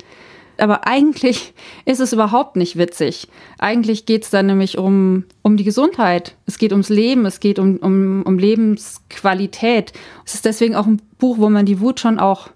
Aber 0.58 0.86
eigentlich 0.86 1.54
ist 1.84 2.00
es 2.00 2.12
überhaupt 2.12 2.56
nicht 2.56 2.76
witzig. 2.76 3.28
Eigentlich 3.58 4.06
geht 4.06 4.24
es 4.24 4.30
dann 4.30 4.46
nämlich 4.46 4.78
um, 4.78 5.24
um 5.42 5.56
die 5.56 5.64
Gesundheit. 5.64 6.36
Es 6.46 6.58
geht 6.58 6.72
ums 6.72 6.88
Leben, 6.88 7.26
es 7.26 7.40
geht 7.40 7.58
um, 7.58 7.78
um, 7.78 8.22
um 8.22 8.38
Lebensqualität. 8.38 9.92
Es 10.24 10.34
ist 10.34 10.44
deswegen 10.44 10.76
auch 10.76 10.86
ein 10.86 11.00
Buch, 11.18 11.38
wo 11.38 11.48
man 11.48 11.66
die 11.66 11.80
Wut 11.80 12.00
schon 12.00 12.18
auch 12.18 12.50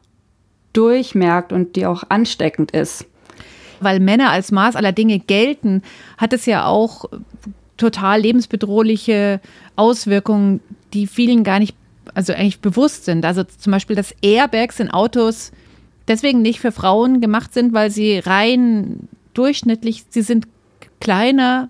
durchmerkt 0.76 1.52
und 1.52 1.76
die 1.76 1.86
auch 1.86 2.04
ansteckend 2.08 2.70
ist. 2.72 3.06
Weil 3.80 4.00
Männer 4.00 4.30
als 4.30 4.52
Maß 4.52 4.76
aller 4.76 4.92
Dinge 4.92 5.18
gelten, 5.18 5.82
hat 6.18 6.32
es 6.32 6.46
ja 6.46 6.66
auch 6.66 7.06
total 7.76 8.20
lebensbedrohliche 8.20 9.40
Auswirkungen, 9.76 10.60
die 10.94 11.06
vielen 11.06 11.44
gar 11.44 11.58
nicht, 11.58 11.76
also 12.14 12.32
eigentlich 12.32 12.60
bewusst 12.60 13.04
sind. 13.04 13.24
Also 13.24 13.44
zum 13.44 13.70
Beispiel, 13.70 13.96
dass 13.96 14.14
Airbags 14.22 14.80
in 14.80 14.90
Autos 14.90 15.52
deswegen 16.08 16.42
nicht 16.42 16.60
für 16.60 16.72
Frauen 16.72 17.20
gemacht 17.20 17.52
sind, 17.52 17.72
weil 17.72 17.90
sie 17.90 18.18
rein 18.18 19.08
durchschnittlich, 19.34 20.04
sie 20.08 20.22
sind 20.22 20.46
kleiner 21.00 21.68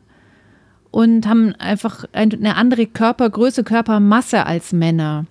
und 0.91 1.27
haben 1.27 1.55
einfach 1.57 2.05
eine 2.13 2.57
andere 2.57 2.87
Körpergröße, 2.87 3.65
Körpermasse 3.65 4.47
als 4.47 4.73
Männer. 4.73 5.27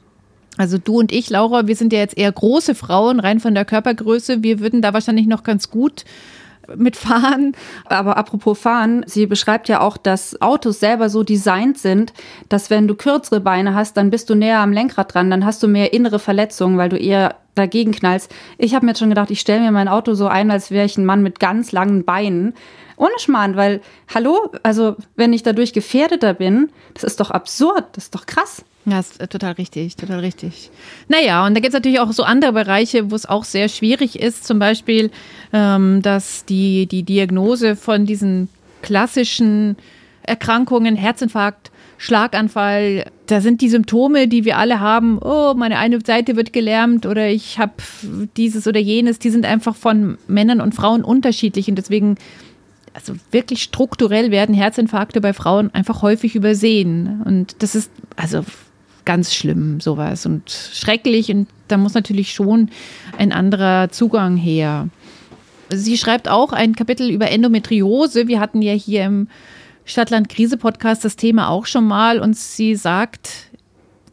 Also 0.57 0.77
du 0.77 0.99
und 0.99 1.11
ich, 1.11 1.29
Laura, 1.29 1.67
wir 1.67 1.75
sind 1.75 1.93
ja 1.93 1.99
jetzt 1.99 2.17
eher 2.17 2.31
große 2.31 2.75
Frauen, 2.75 3.19
rein 3.19 3.39
von 3.39 3.53
der 3.53 3.65
Körpergröße. 3.65 4.43
Wir 4.43 4.59
würden 4.59 4.81
da 4.81 4.93
wahrscheinlich 4.93 5.27
noch 5.27 5.43
ganz 5.43 5.69
gut 5.69 6.05
mitfahren. 6.75 7.55
Aber 7.85 8.17
apropos 8.17 8.57
fahren, 8.57 9.03
sie 9.07 9.25
beschreibt 9.25 9.67
ja 9.69 9.81
auch, 9.81 9.97
dass 9.97 10.41
Autos 10.41 10.79
selber 10.79 11.09
so 11.09 11.23
designt 11.23 11.77
sind, 11.77 12.13
dass 12.49 12.69
wenn 12.69 12.87
du 12.87 12.95
kürzere 12.95 13.39
Beine 13.39 13.75
hast, 13.75 13.97
dann 13.97 14.09
bist 14.09 14.29
du 14.29 14.35
näher 14.35 14.59
am 14.59 14.73
Lenkrad 14.73 15.13
dran, 15.13 15.29
dann 15.29 15.45
hast 15.45 15.61
du 15.63 15.67
mehr 15.67 15.93
innere 15.93 16.19
Verletzungen, 16.19 16.77
weil 16.77 16.89
du 16.89 16.97
eher 16.97 17.35
dagegen 17.55 17.91
knallst. 17.91 18.33
Ich 18.57 18.75
habe 18.75 18.85
mir 18.85 18.91
jetzt 18.91 18.99
schon 18.99 19.09
gedacht, 19.09 19.31
ich 19.31 19.39
stelle 19.39 19.61
mir 19.61 19.71
mein 19.71 19.87
Auto 19.87 20.13
so 20.13 20.27
ein, 20.27 20.51
als 20.51 20.71
wäre 20.71 20.85
ich 20.85 20.97
ein 20.97 21.05
Mann 21.05 21.23
mit 21.23 21.39
ganz 21.39 21.71
langen 21.71 22.03
Beinen. 22.03 22.53
Ohne 22.97 23.17
Schmarrn, 23.17 23.55
weil, 23.55 23.81
hallo, 24.13 24.51
also 24.63 24.95
wenn 25.15 25.33
ich 25.33 25.43
dadurch 25.43 25.73
gefährdeter 25.73 26.33
bin, 26.33 26.69
das 26.93 27.03
ist 27.03 27.19
doch 27.19 27.31
absurd, 27.31 27.85
das 27.93 28.05
ist 28.05 28.15
doch 28.15 28.25
krass. 28.25 28.63
Ja, 28.85 28.99
ist 28.99 29.19
äh, 29.19 29.27
total 29.27 29.53
richtig, 29.53 29.95
total 29.95 30.19
richtig. 30.19 30.69
Naja, 31.07 31.45
und 31.45 31.55
da 31.55 31.59
gibt 31.59 31.69
es 31.69 31.73
natürlich 31.73 31.99
auch 31.99 32.11
so 32.11 32.23
andere 32.23 32.53
Bereiche, 32.53 33.09
wo 33.09 33.15
es 33.15 33.25
auch 33.25 33.43
sehr 33.43 33.67
schwierig 33.67 34.19
ist, 34.19 34.45
zum 34.45 34.59
Beispiel, 34.59 35.11
ähm, 35.53 36.01
dass 36.01 36.45
die, 36.45 36.85
die 36.85 37.03
Diagnose 37.03 37.75
von 37.75 38.05
diesen 38.05 38.49
klassischen 38.81 39.75
Erkrankungen, 40.21 40.95
Herzinfarkt, 40.95 41.71
Schlaganfall, 41.97 43.05
da 43.25 43.41
sind 43.41 43.61
die 43.61 43.69
Symptome, 43.69 44.27
die 44.27 44.45
wir 44.45 44.57
alle 44.57 44.79
haben, 44.79 45.17
oh, 45.17 45.53
meine 45.55 45.79
eine 45.79 45.99
Seite 46.05 46.35
wird 46.35 46.53
gelähmt 46.53 47.05
oder 47.05 47.29
ich 47.29 47.57
habe 47.57 47.73
dieses 48.35 48.67
oder 48.67 48.79
jenes, 48.79 49.17
die 49.17 49.29
sind 49.29 49.45
einfach 49.45 49.75
von 49.75 50.17
Männern 50.27 50.61
und 50.61 50.75
Frauen 50.75 51.03
unterschiedlich 51.03 51.69
und 51.69 51.75
deswegen 51.75 52.17
also 52.93 53.13
wirklich 53.31 53.61
strukturell 53.61 54.31
werden 54.31 54.55
Herzinfarkte 54.55 55.19
bei 55.19 55.33
Frauen 55.33 55.73
einfach 55.73 56.01
häufig 56.01 56.33
übersehen. 56.35 57.21
Und 57.25 57.61
das 57.61 57.75
ist 57.75 57.91
also 58.15 58.45
ganz 59.05 59.33
schlimm, 59.33 59.79
sowas 59.79 60.25
und 60.25 60.49
schrecklich. 60.49 61.31
Und 61.31 61.47
da 61.67 61.77
muss 61.77 61.93
natürlich 61.93 62.33
schon 62.33 62.69
ein 63.17 63.31
anderer 63.31 63.89
Zugang 63.89 64.37
her. 64.37 64.89
Sie 65.69 65.97
schreibt 65.97 66.27
auch 66.27 66.51
ein 66.51 66.75
Kapitel 66.75 67.09
über 67.09 67.29
Endometriose. 67.31 68.27
Wir 68.27 68.39
hatten 68.39 68.61
ja 68.61 68.73
hier 68.73 69.05
im 69.05 69.27
Stadtland-Krise-Podcast 69.85 71.05
das 71.05 71.15
Thema 71.15 71.49
auch 71.49 71.65
schon 71.65 71.85
mal. 71.85 72.19
Und 72.19 72.35
sie 72.35 72.75
sagt, 72.75 73.49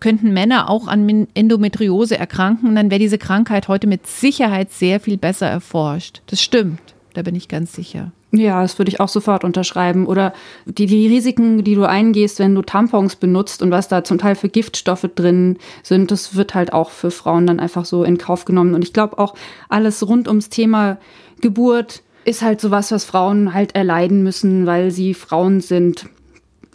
könnten 0.02 0.32
Männer 0.32 0.68
auch 0.68 0.88
an 0.88 1.28
Endometriose 1.34 2.18
erkranken, 2.18 2.74
dann 2.74 2.90
wäre 2.90 2.98
diese 2.98 3.18
Krankheit 3.18 3.68
heute 3.68 3.86
mit 3.86 4.06
Sicherheit 4.06 4.72
sehr 4.72 4.98
viel 4.98 5.16
besser 5.16 5.46
erforscht. 5.46 6.22
Das 6.26 6.42
stimmt, 6.42 6.80
da 7.14 7.22
bin 7.22 7.34
ich 7.34 7.48
ganz 7.48 7.72
sicher. 7.72 8.12
Ja, 8.30 8.62
das 8.62 8.78
würde 8.78 8.88
ich 8.88 9.00
auch 9.00 9.08
sofort 9.08 9.44
unterschreiben. 9.44 10.06
Oder 10.06 10.32
die, 10.64 10.86
die 10.86 11.06
Risiken, 11.06 11.64
die 11.64 11.74
du 11.74 11.84
eingehst, 11.84 12.38
wenn 12.38 12.54
du 12.54 12.62
Tampons 12.62 13.16
benutzt 13.16 13.62
und 13.62 13.70
was 13.70 13.88
da 13.88 14.04
zum 14.04 14.18
Teil 14.18 14.34
für 14.34 14.48
Giftstoffe 14.48 15.08
drin 15.14 15.58
sind, 15.82 16.10
das 16.10 16.34
wird 16.34 16.54
halt 16.54 16.72
auch 16.72 16.90
für 16.90 17.10
Frauen 17.10 17.46
dann 17.46 17.60
einfach 17.60 17.84
so 17.84 18.04
in 18.04 18.18
Kauf 18.18 18.44
genommen. 18.44 18.74
Und 18.74 18.84
ich 18.84 18.92
glaube 18.92 19.18
auch 19.18 19.34
alles 19.68 20.06
rund 20.06 20.28
ums 20.28 20.48
Thema 20.48 20.98
Geburt 21.40 22.02
ist 22.24 22.42
halt 22.42 22.60
sowas, 22.60 22.90
was 22.92 23.04
Frauen 23.04 23.52
halt 23.52 23.74
erleiden 23.74 24.22
müssen, 24.22 24.66
weil 24.66 24.90
sie 24.90 25.12
Frauen 25.12 25.60
sind. 25.60 26.06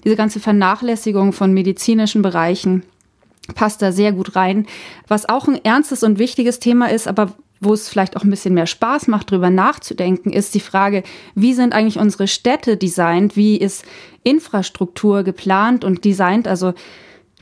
Diese 0.04 0.16
ganze 0.16 0.40
Vernachlässigung 0.40 1.34
von 1.34 1.54
medizinischen 1.54 2.22
Bereichen 2.22 2.84
passt 3.56 3.82
da 3.82 3.92
sehr 3.92 4.12
gut 4.12 4.36
rein. 4.36 4.68
Was 5.08 5.28
auch 5.28 5.48
ein 5.48 5.64
ernstes 5.64 6.04
und 6.04 6.20
wichtiges 6.20 6.60
Thema 6.60 6.92
ist, 6.92 7.08
aber 7.08 7.34
wo 7.60 7.74
es 7.74 7.90
vielleicht 7.90 8.16
auch 8.16 8.24
ein 8.24 8.30
bisschen 8.30 8.54
mehr 8.54 8.68
Spaß 8.68 9.08
macht, 9.08 9.32
drüber 9.32 9.50
nachzudenken, 9.50 10.32
ist 10.32 10.54
die 10.54 10.60
Frage, 10.60 11.04
wie 11.36 11.54
sind 11.54 11.74
eigentlich 11.74 12.00
unsere 12.00 12.28
Städte 12.28 12.78
designt? 12.78 13.36
Wie 13.36 13.58
ist 13.58 13.86
Infrastruktur 14.24 15.24
geplant 15.24 15.84
und 15.84 16.06
designt? 16.06 16.48
Also 16.48 16.74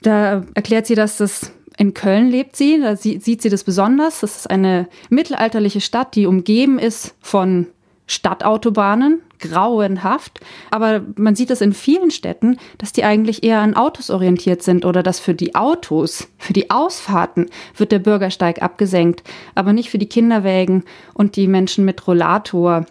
da 0.02 0.44
erklärt 0.54 0.88
sie, 0.88 0.96
dass 0.96 1.18
das 1.18 1.52
in 1.78 1.94
Köln 1.94 2.30
lebt 2.30 2.56
sie, 2.56 2.80
da 2.80 2.96
sieht 2.96 3.42
sie 3.42 3.50
das 3.50 3.64
besonders. 3.64 4.22
Das 4.22 4.38
ist 4.38 4.50
eine 4.50 4.88
mittelalterliche 5.10 5.82
Stadt, 5.82 6.16
die 6.16 6.26
umgeben 6.26 6.80
ist 6.80 7.16
von 7.20 7.68
Stadtautobahnen, 8.08 9.22
grauenhaft. 9.48 10.40
Aber 10.72 11.02
man 11.16 11.36
sieht 11.36 11.52
es 11.52 11.62
in 11.62 11.74
vielen 11.74 12.12
Städten, 12.12 12.58
dass 12.78 12.92
die 12.92 13.04
eigentlich 13.04 13.44
eher 13.44 13.60
an 13.60 13.76
Autos 13.76 14.10
orientiert 14.10 14.64
sind 14.64 14.86
oder 14.86 15.04
dass 15.04 15.20
für 15.20 15.34
die 15.34 15.56
Autos, 15.56 16.28
für 16.38 16.54
die 16.54 16.70
Ausfahrten 16.70 17.50
wird 17.76 17.92
der 17.92 18.00
Bürgersteig 18.00 18.62
abgesenkt, 18.62 19.24
aber 19.56 19.74
nicht 19.74 19.90
für 19.90 19.98
die 19.98 20.10
Kinderwägen 20.10 20.84
und 21.14 21.36
die 21.36 21.48
Menschen 21.48 21.86
mit 21.86 22.08
Rollator 22.08 22.86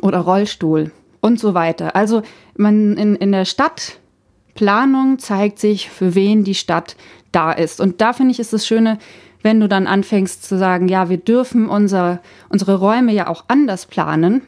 oder 0.00 0.18
Rollstuhl 0.18 0.90
und 1.20 1.38
so 1.38 1.54
weiter. 1.54 1.96
Also 1.96 2.22
man 2.56 2.96
in, 2.96 3.16
in 3.16 3.32
der 3.32 3.44
Stadtplanung 3.44 5.18
zeigt 5.18 5.58
sich, 5.58 5.90
für 5.90 6.14
wen 6.14 6.44
die 6.44 6.54
Stadt 6.54 6.96
da 7.30 7.52
ist. 7.52 7.80
Und 7.80 8.00
da 8.00 8.12
finde 8.12 8.32
ich 8.32 8.40
ist 8.40 8.52
das 8.52 8.66
Schöne, 8.66 8.98
wenn 9.42 9.60
du 9.60 9.68
dann 9.68 9.86
anfängst 9.86 10.44
zu 10.44 10.56
sagen, 10.56 10.88
ja, 10.88 11.08
wir 11.08 11.16
dürfen 11.16 11.68
unser, 11.68 12.20
unsere 12.48 12.76
Räume 12.76 13.12
ja 13.12 13.28
auch 13.28 13.44
anders 13.48 13.86
planen, 13.86 14.42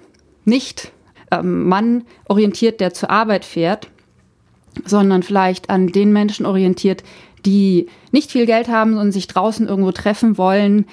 nicht 0.44 0.92
ähm, 1.40 1.68
Mann 1.68 2.04
orientiert, 2.28 2.80
der 2.80 2.94
zur 2.94 3.10
Arbeit 3.10 3.44
fährt, 3.44 3.88
sondern 4.84 5.22
vielleicht 5.22 5.70
an 5.70 5.88
den 5.88 6.12
Menschen 6.12 6.46
orientiert, 6.46 7.04
die 7.44 7.86
nicht 8.10 8.30
viel 8.30 8.46
Geld 8.46 8.68
haben 8.68 8.96
und 8.96 9.12
sich 9.12 9.26
draußen 9.26 9.68
irgendwo 9.68 9.92
treffen 9.92 10.38
wollen, 10.38 10.86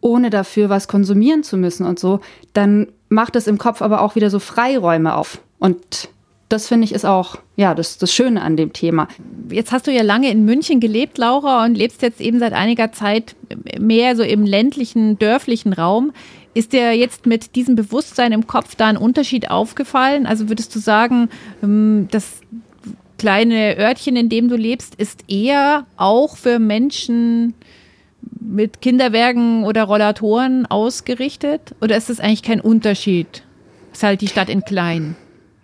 ohne 0.00 0.30
dafür 0.30 0.68
was 0.68 0.88
konsumieren 0.88 1.42
zu 1.42 1.56
müssen 1.56 1.84
und 1.84 1.98
so, 1.98 2.20
dann 2.52 2.88
macht 3.08 3.36
es 3.36 3.46
im 3.46 3.58
Kopf 3.58 3.82
aber 3.82 4.00
auch 4.02 4.14
wieder 4.14 4.30
so 4.30 4.38
Freiräume 4.38 5.14
auf. 5.14 5.42
Und 5.58 6.08
das 6.48 6.66
finde 6.66 6.84
ich 6.84 6.92
ist 6.92 7.04
auch 7.04 7.36
ja 7.56 7.74
das, 7.74 7.98
das 7.98 8.12
Schöne 8.12 8.42
an 8.42 8.56
dem 8.56 8.72
Thema. 8.72 9.08
Jetzt 9.50 9.72
hast 9.72 9.86
du 9.86 9.92
ja 9.92 10.02
lange 10.02 10.30
in 10.30 10.44
München 10.44 10.80
gelebt, 10.80 11.16
Laura, 11.18 11.64
und 11.64 11.76
lebst 11.76 12.02
jetzt 12.02 12.20
eben 12.20 12.38
seit 12.38 12.52
einiger 12.52 12.92
Zeit 12.92 13.36
mehr 13.78 14.16
so 14.16 14.22
im 14.22 14.44
ländlichen, 14.44 15.18
dörflichen 15.18 15.72
Raum. 15.72 16.12
Ist 16.52 16.72
dir 16.72 16.96
jetzt 16.96 17.26
mit 17.26 17.54
diesem 17.54 17.76
Bewusstsein 17.76 18.32
im 18.32 18.46
Kopf 18.46 18.74
da 18.74 18.86
ein 18.86 18.96
Unterschied 18.96 19.50
aufgefallen? 19.50 20.26
Also 20.26 20.48
würdest 20.48 20.74
du 20.74 20.80
sagen, 20.80 21.28
ähm, 21.62 22.08
das 22.10 22.40
kleine 23.18 23.76
Örtchen, 23.78 24.16
in 24.16 24.28
dem 24.28 24.48
du 24.48 24.56
lebst, 24.56 24.94
ist 24.96 25.24
eher 25.28 25.86
auch 25.96 26.36
für 26.36 26.58
Menschen 26.58 27.54
mit 28.40 28.80
Kinderwerken 28.80 29.64
oder 29.64 29.84
Rollatoren 29.84 30.66
ausgerichtet? 30.66 31.74
Oder 31.80 31.96
ist 31.96 32.10
das 32.10 32.18
eigentlich 32.18 32.42
kein 32.42 32.60
Unterschied? 32.60 33.44
Ist 33.92 34.02
halt 34.02 34.20
die 34.20 34.28
Stadt 34.28 34.48
in 34.48 34.64
klein. 34.64 35.16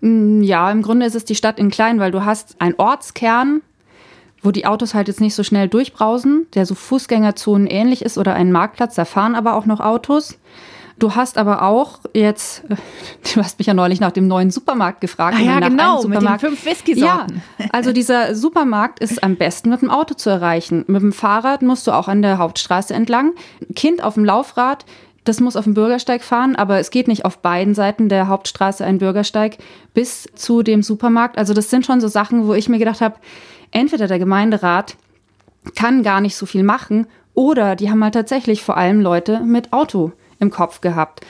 Mm, 0.02 0.42
ja, 0.42 0.70
im 0.70 0.82
Grunde 0.82 1.06
ist 1.06 1.14
es 1.14 1.24
die 1.24 1.34
Stadt 1.34 1.58
in 1.58 1.70
klein, 1.70 1.98
weil 1.98 2.12
du 2.12 2.24
hast 2.24 2.60
einen 2.60 2.74
Ortskern, 2.76 3.62
wo 4.42 4.50
die 4.50 4.66
Autos 4.66 4.94
halt 4.94 5.08
jetzt 5.08 5.20
nicht 5.20 5.34
so 5.34 5.42
schnell 5.42 5.68
durchbrausen, 5.68 6.46
der 6.54 6.66
so 6.66 6.74
Fußgängerzonen 6.74 7.66
ähnlich 7.66 8.02
ist 8.02 8.18
oder 8.18 8.34
einen 8.34 8.52
Marktplatz, 8.52 8.94
da 8.94 9.04
fahren 9.04 9.34
aber 9.34 9.54
auch 9.54 9.66
noch 9.66 9.80
Autos. 9.80 10.38
Du 10.98 11.14
hast 11.14 11.36
aber 11.36 11.62
auch 11.62 12.00
jetzt, 12.14 12.62
du 13.34 13.42
hast 13.42 13.58
mich 13.58 13.66
ja 13.66 13.74
neulich 13.74 14.00
nach 14.00 14.12
dem 14.12 14.28
neuen 14.28 14.50
Supermarkt 14.50 15.00
gefragt. 15.00 15.36
Ah 15.38 15.42
ja, 15.42 15.60
nach 15.60 15.68
genau, 15.68 16.02
mit 16.04 16.22
den 16.22 16.38
fünf 16.38 16.64
Whisky-Sorten. 16.64 17.42
Ja, 17.58 17.66
also 17.72 17.92
dieser 17.92 18.34
Supermarkt 18.34 19.00
ist 19.00 19.22
am 19.22 19.36
besten 19.36 19.68
mit 19.70 19.82
dem 19.82 19.90
Auto 19.90 20.14
zu 20.14 20.30
erreichen. 20.30 20.84
Mit 20.86 21.02
dem 21.02 21.12
Fahrrad 21.12 21.62
musst 21.62 21.86
du 21.86 21.92
auch 21.92 22.08
an 22.08 22.22
der 22.22 22.38
Hauptstraße 22.38 22.94
entlang. 22.94 23.32
Kind 23.74 24.02
auf 24.02 24.14
dem 24.14 24.24
Laufrad, 24.24 24.86
das 25.24 25.40
muss 25.40 25.56
auf 25.56 25.64
dem 25.64 25.74
Bürgersteig 25.74 26.22
fahren, 26.22 26.56
aber 26.56 26.78
es 26.78 26.90
geht 26.90 27.08
nicht 27.08 27.24
auf 27.24 27.38
beiden 27.38 27.74
Seiten 27.74 28.08
der 28.08 28.28
Hauptstraße 28.28 28.84
ein 28.84 28.98
Bürgersteig 28.98 29.58
bis 29.92 30.28
zu 30.34 30.62
dem 30.62 30.82
Supermarkt. 30.82 31.36
Also 31.36 31.52
das 31.52 31.68
sind 31.68 31.84
schon 31.84 32.00
so 32.00 32.08
Sachen, 32.08 32.46
wo 32.46 32.54
ich 32.54 32.70
mir 32.70 32.78
gedacht 32.78 33.02
habe, 33.02 33.16
entweder 33.70 34.06
der 34.06 34.18
Gemeinderat 34.18 34.96
kann 35.74 36.02
gar 36.02 36.22
nicht 36.22 36.36
so 36.36 36.46
viel 36.46 36.62
machen 36.62 37.06
oder 37.34 37.76
die 37.76 37.90
haben 37.90 38.02
halt 38.02 38.14
tatsächlich 38.14 38.62
vor 38.62 38.78
allem 38.78 39.00
Leute 39.00 39.40
mit 39.40 39.72
Auto 39.74 40.12
im 40.38 40.50
Kopf 40.50 40.80
gehabt. 40.80 41.20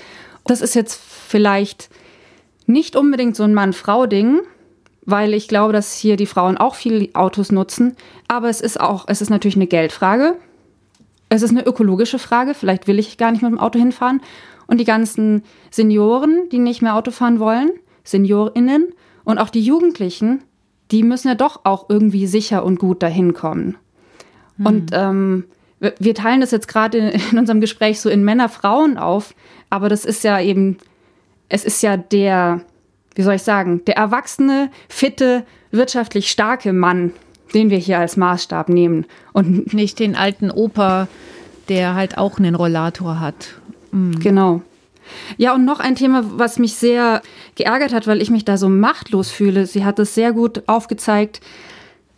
Das 0.46 0.60
ist 0.60 0.74
jetzt 0.74 1.00
vielleicht 1.00 1.88
nicht 2.66 2.96
unbedingt 2.96 3.36
so 3.36 3.44
ein 3.44 3.54
Mann-Frau-Ding, 3.54 4.40
weil 5.04 5.34
ich 5.34 5.48
glaube, 5.48 5.72
dass 5.72 5.94
hier 5.94 6.16
die 6.16 6.26
Frauen 6.26 6.58
auch 6.58 6.74
viel 6.74 7.10
Autos 7.14 7.52
nutzen. 7.52 7.96
Aber 8.28 8.48
es 8.48 8.60
ist 8.60 8.80
auch, 8.80 9.04
es 9.08 9.20
ist 9.20 9.30
natürlich 9.30 9.56
eine 9.56 9.68
Geldfrage. 9.68 10.36
Es 11.28 11.42
ist 11.42 11.50
eine 11.50 11.64
ökologische 11.64 12.18
Frage. 12.18 12.54
Vielleicht 12.54 12.86
will 12.86 12.98
ich 12.98 13.16
gar 13.16 13.30
nicht 13.30 13.42
mit 13.42 13.52
dem 13.52 13.60
Auto 13.60 13.78
hinfahren. 13.78 14.20
Und 14.66 14.78
die 14.78 14.84
ganzen 14.84 15.44
Senioren, 15.70 16.48
die 16.50 16.58
nicht 16.58 16.82
mehr 16.82 16.96
Auto 16.96 17.12
fahren 17.12 17.38
wollen, 17.38 17.70
SeniorInnen 18.04 18.92
und 19.24 19.38
auch 19.38 19.50
die 19.50 19.60
Jugendlichen, 19.60 20.42
die 20.90 21.02
müssen 21.02 21.28
ja 21.28 21.34
doch 21.34 21.60
auch 21.64 21.86
irgendwie 21.88 22.26
sicher 22.26 22.64
und 22.64 22.78
gut 22.78 23.02
dahin 23.02 23.32
kommen. 23.32 23.76
Hm. 24.56 24.66
Und 24.66 24.90
ähm, 24.92 25.44
wir 25.80 26.14
teilen 26.14 26.40
das 26.40 26.50
jetzt 26.50 26.68
gerade 26.68 26.98
in 27.30 27.38
unserem 27.38 27.60
Gespräch 27.60 28.00
so 28.00 28.08
in 28.08 28.24
Männer, 28.24 28.48
Frauen 28.48 28.98
auf, 28.98 29.34
aber 29.70 29.88
das 29.88 30.04
ist 30.04 30.24
ja 30.24 30.40
eben, 30.40 30.78
es 31.48 31.64
ist 31.64 31.82
ja 31.82 31.96
der 31.96 32.62
wie 33.16 33.22
soll 33.22 33.34
ich 33.34 33.42
sagen, 33.42 33.82
der 33.86 33.96
erwachsene, 33.96 34.70
fitte, 34.88 35.44
wirtschaftlich 35.72 36.30
starke 36.30 36.72
Mann, 36.72 37.12
den 37.54 37.70
wir 37.70 37.78
hier 37.78 37.98
als 37.98 38.16
Maßstab 38.16 38.68
nehmen. 38.68 39.06
Und 39.32 39.72
nicht 39.72 39.98
den 39.98 40.14
alten 40.14 40.50
Opa, 40.50 41.08
der 41.68 41.94
halt 41.94 42.18
auch 42.18 42.38
einen 42.38 42.54
Rollator 42.54 43.18
hat. 43.18 43.54
Mhm. 43.90 44.20
Genau. 44.20 44.62
Ja, 45.38 45.54
und 45.54 45.64
noch 45.64 45.80
ein 45.80 45.94
Thema, 45.94 46.24
was 46.38 46.58
mich 46.58 46.74
sehr 46.74 47.22
geärgert 47.54 47.94
hat, 47.94 48.06
weil 48.06 48.20
ich 48.20 48.30
mich 48.30 48.44
da 48.44 48.58
so 48.58 48.68
machtlos 48.68 49.30
fühle. 49.30 49.66
Sie 49.66 49.84
hat 49.84 49.98
es 49.98 50.14
sehr 50.14 50.32
gut 50.32 50.64
aufgezeigt, 50.66 51.40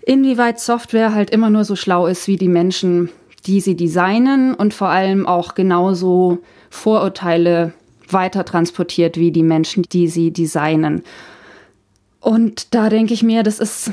inwieweit 0.04 0.58
Software 0.58 1.14
halt 1.14 1.30
immer 1.30 1.50
nur 1.50 1.64
so 1.64 1.76
schlau 1.76 2.06
ist 2.06 2.26
wie 2.26 2.36
die 2.36 2.48
Menschen, 2.48 3.10
die 3.48 3.62
sie 3.62 3.76
designen 3.76 4.54
und 4.54 4.74
vor 4.74 4.88
allem 4.88 5.26
auch 5.26 5.54
genauso 5.54 6.38
Vorurteile 6.68 7.72
weiter 8.10 8.44
transportiert 8.44 9.16
wie 9.16 9.32
die 9.32 9.42
Menschen, 9.42 9.84
die 9.84 10.06
sie 10.06 10.30
designen. 10.30 11.02
Und 12.20 12.74
da 12.74 12.90
denke 12.90 13.14
ich 13.14 13.22
mir, 13.22 13.42
das 13.42 13.58
ist, 13.58 13.90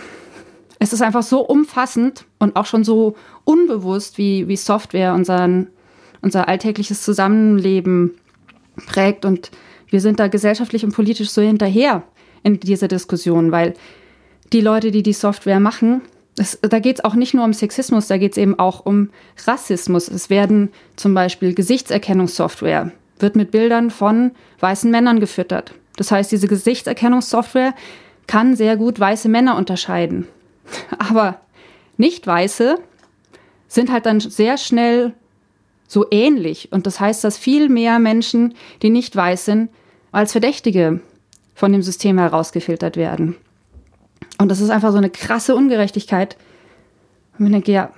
es 0.80 0.92
ist 0.92 1.02
einfach 1.02 1.24
so 1.24 1.40
umfassend 1.40 2.26
und 2.38 2.58
auch 2.58 2.66
schon 2.66 2.84
so 2.84 3.16
unbewusst, 3.46 4.18
wie, 4.18 4.50
wie 4.50 4.58
Software 4.58 5.14
unseren, 5.14 5.68
unser 6.22 6.50
alltägliches 6.50 7.02
Zusammenleben 7.02 8.12
prägt. 8.88 9.24
Und 9.24 9.52
wir 9.90 10.02
sind 10.02 10.20
da 10.20 10.28
gesellschaftlich 10.28 10.84
und 10.84 10.94
politisch 10.94 11.30
so 11.30 11.42
hinterher 11.42 12.04
in 12.44 12.60
dieser 12.60 12.90
Diskussion, 12.90 13.54
weil 13.54 13.74
die 14.52 14.62
Leute, 14.62 14.92
die 14.92 15.04
die 15.04 15.14
Software 15.14 15.62
machen, 15.62 16.02
das, 16.36 16.60
da 16.62 16.80
geht 16.80 16.98
es 16.98 17.04
auch 17.06 17.16
nicht 17.16 17.34
nur 17.34 17.46
um 17.46 17.54
Sexismus, 17.54 18.08
da 18.08 18.18
geht 18.18 18.34
es 18.34 18.38
eben 18.38 18.60
auch 18.60 18.86
um 18.86 19.10
Rassismus. 19.46 20.10
Es 20.10 20.30
werden 20.30 20.70
zum 20.96 21.14
Beispiel 21.14 21.54
Gesichtserkennungssoftware, 21.54 22.92
wird 23.20 23.36
mit 23.36 23.52
Bildern 23.52 23.90
von 23.90 24.32
weißen 24.60 24.92
Männern 24.92 25.20
gefüttert. 25.20 25.74
Das 25.96 26.12
heißt, 26.12 26.32
diese 26.32 26.48
Gesichtserkennungssoftware 26.48 27.74
kann 28.28 28.56
sehr 28.56 28.76
gut 28.76 29.00
weiße 29.00 29.30
Männer 29.30 29.56
unterscheiden. 29.56 30.28
Aber 30.98 31.40
nicht 31.98 32.28
weiße 32.28 32.78
sind 33.68 33.92
halt 33.92 34.06
dann 34.06 34.20
sehr 34.20 34.58
schnell 34.58 35.14
so 35.88 36.06
ähnlich. 36.12 36.72
Und 36.72 36.86
das 36.86 37.00
heißt, 37.00 37.24
dass 37.24 37.38
viel 37.38 37.70
mehr 37.70 38.00
Menschen, 38.00 38.56
die 38.82 38.90
nicht 38.90 39.16
weiß 39.16 39.46
sind, 39.46 39.70
als 40.12 40.34
Verdächtige 40.34 41.00
von 41.54 41.72
dem 41.72 41.82
System 41.82 42.18
herausgefiltert 42.18 42.98
werden. 42.98 43.38
Und 44.38 44.50
das 44.50 44.60
ist 44.60 44.70
einfach 44.70 44.92
so 44.92 44.98
eine 44.98 45.10
krasse 45.10 45.56
Ungerechtigkeit. 45.56 46.38
Und 47.38 47.48
ich 47.48 47.52
denke, 47.52 47.72
ja, 47.72 47.92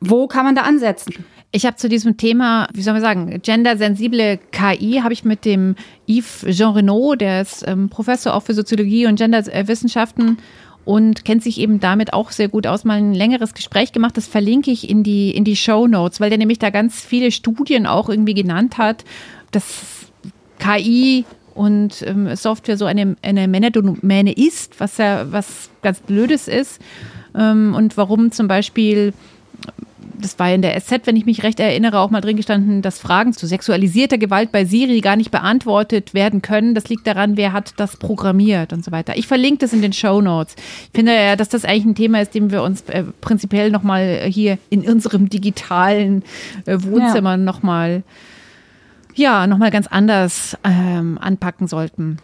wo 0.00 0.26
kann 0.26 0.44
man 0.44 0.54
da 0.54 0.62
ansetzen? 0.62 1.24
Ich 1.52 1.64
habe 1.64 1.76
zu 1.76 1.88
diesem 1.88 2.16
Thema, 2.16 2.68
wie 2.74 2.82
soll 2.82 2.92
man 2.92 3.02
sagen, 3.02 3.40
gendersensible 3.42 4.38
KI, 4.52 5.00
habe 5.02 5.12
ich 5.12 5.24
mit 5.24 5.44
dem 5.44 5.76
Yves 6.08 6.44
Jean 6.50 6.74
Renaud, 6.74 7.20
der 7.20 7.40
ist 7.40 7.66
ähm, 7.66 7.88
Professor 7.88 8.34
auch 8.34 8.42
für 8.42 8.52
Soziologie 8.52 9.06
und 9.06 9.16
Genderwissenschaften 9.16 10.38
und 10.84 11.24
kennt 11.24 11.42
sich 11.42 11.58
eben 11.58 11.80
damit 11.80 12.12
auch 12.12 12.30
sehr 12.30 12.48
gut 12.48 12.66
aus, 12.66 12.84
mal 12.84 12.98
ein 12.98 13.14
längeres 13.14 13.54
Gespräch 13.54 13.92
gemacht. 13.92 14.16
Das 14.16 14.26
verlinke 14.26 14.70
ich 14.70 14.88
in 14.88 15.02
die, 15.02 15.30
in 15.30 15.44
die 15.44 15.56
Show 15.56 15.86
Notes, 15.86 16.20
weil 16.20 16.30
der 16.30 16.38
nämlich 16.38 16.58
da 16.58 16.70
ganz 16.70 17.04
viele 17.04 17.30
Studien 17.30 17.86
auch 17.86 18.08
irgendwie 18.08 18.34
genannt 18.34 18.78
hat, 18.78 19.04
dass 19.50 20.10
KI 20.58 21.24
und 21.56 22.02
ähm, 22.06 22.34
Software 22.36 22.76
so 22.76 22.84
eine, 22.84 23.16
eine 23.22 23.48
Männerdomäne 23.48 24.32
ist, 24.32 24.78
was 24.78 24.98
ja 24.98 25.30
was 25.32 25.70
ganz 25.82 26.00
Blödes 26.00 26.48
ist. 26.48 26.80
Ähm, 27.34 27.74
und 27.74 27.96
warum 27.96 28.30
zum 28.32 28.48
Beispiel 28.48 29.12
das 30.20 30.38
war 30.38 30.52
in 30.52 30.62
der 30.62 30.78
SZ, 30.80 31.06
wenn 31.06 31.16
ich 31.16 31.26
mich 31.26 31.42
recht 31.42 31.60
erinnere, 31.60 31.98
auch 31.98 32.10
mal 32.10 32.20
drin 32.20 32.36
gestanden, 32.36 32.82
dass 32.82 32.98
Fragen 32.98 33.32
zu 33.32 33.46
sexualisierter 33.46 34.18
Gewalt 34.18 34.52
bei 34.52 34.64
Siri 34.64 35.00
gar 35.00 35.16
nicht 35.16 35.30
beantwortet 35.30 36.14
werden 36.14 36.42
können. 36.42 36.74
Das 36.74 36.88
liegt 36.88 37.06
daran, 37.06 37.36
wer 37.36 37.52
hat 37.52 37.74
das 37.76 37.96
programmiert 37.96 38.72
und 38.72 38.84
so 38.84 38.92
weiter. 38.92 39.16
Ich 39.16 39.26
verlinke 39.26 39.58
das 39.58 39.72
in 39.72 39.82
den 39.82 39.92
Show 39.92 40.20
Notes. 40.20 40.54
Ich 40.56 40.90
finde 40.94 41.14
ja, 41.14 41.36
dass 41.36 41.48
das 41.48 41.64
eigentlich 41.64 41.84
ein 41.84 41.94
Thema 41.94 42.22
ist, 42.22 42.34
dem 42.34 42.50
wir 42.50 42.62
uns 42.62 42.82
äh, 42.88 43.04
prinzipiell 43.20 43.70
nochmal 43.70 44.26
hier 44.28 44.58
in 44.70 44.88
unserem 44.88 45.28
digitalen 45.28 46.22
äh, 46.66 46.78
Wohnzimmer 46.80 47.32
ja. 47.32 47.36
nochmal 47.36 48.02
ja, 49.16 49.46
nochmal 49.46 49.70
ganz 49.70 49.86
anders 49.86 50.56
ähm, 50.64 51.18
anpacken 51.20 51.66
sollten. 51.66 52.18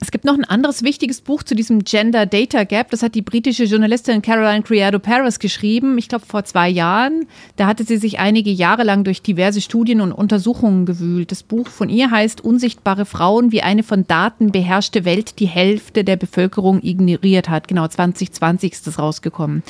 Es 0.00 0.12
gibt 0.12 0.24
noch 0.24 0.34
ein 0.34 0.44
anderes 0.44 0.84
wichtiges 0.84 1.20
Buch 1.20 1.42
zu 1.42 1.56
diesem 1.56 1.82
Gender 1.82 2.24
Data 2.24 2.62
Gap. 2.62 2.90
Das 2.90 3.02
hat 3.02 3.16
die 3.16 3.22
britische 3.22 3.64
Journalistin 3.64 4.22
Caroline 4.22 4.62
Criado 4.62 5.00
Paris 5.00 5.40
geschrieben, 5.40 5.98
ich 5.98 6.08
glaube 6.08 6.24
vor 6.24 6.44
zwei 6.44 6.68
Jahren. 6.68 7.26
Da 7.56 7.66
hatte 7.66 7.82
sie 7.82 7.96
sich 7.96 8.20
einige 8.20 8.50
Jahre 8.50 8.84
lang 8.84 9.02
durch 9.02 9.22
diverse 9.22 9.60
Studien 9.60 10.00
und 10.00 10.12
Untersuchungen 10.12 10.86
gewühlt. 10.86 11.32
Das 11.32 11.42
Buch 11.42 11.66
von 11.66 11.88
ihr 11.88 12.10
heißt 12.10 12.42
Unsichtbare 12.42 13.06
Frauen, 13.06 13.50
wie 13.50 13.62
eine 13.62 13.82
von 13.82 14.06
Daten 14.06 14.52
beherrschte 14.52 15.04
Welt 15.04 15.40
die 15.40 15.46
Hälfte 15.46 16.04
der 16.04 16.16
Bevölkerung 16.16 16.80
ignoriert 16.82 17.48
hat. 17.48 17.66
Genau, 17.66 17.88
2020 17.88 18.72
ist 18.72 18.86
das 18.86 18.98
rausgekommen. 19.00 19.64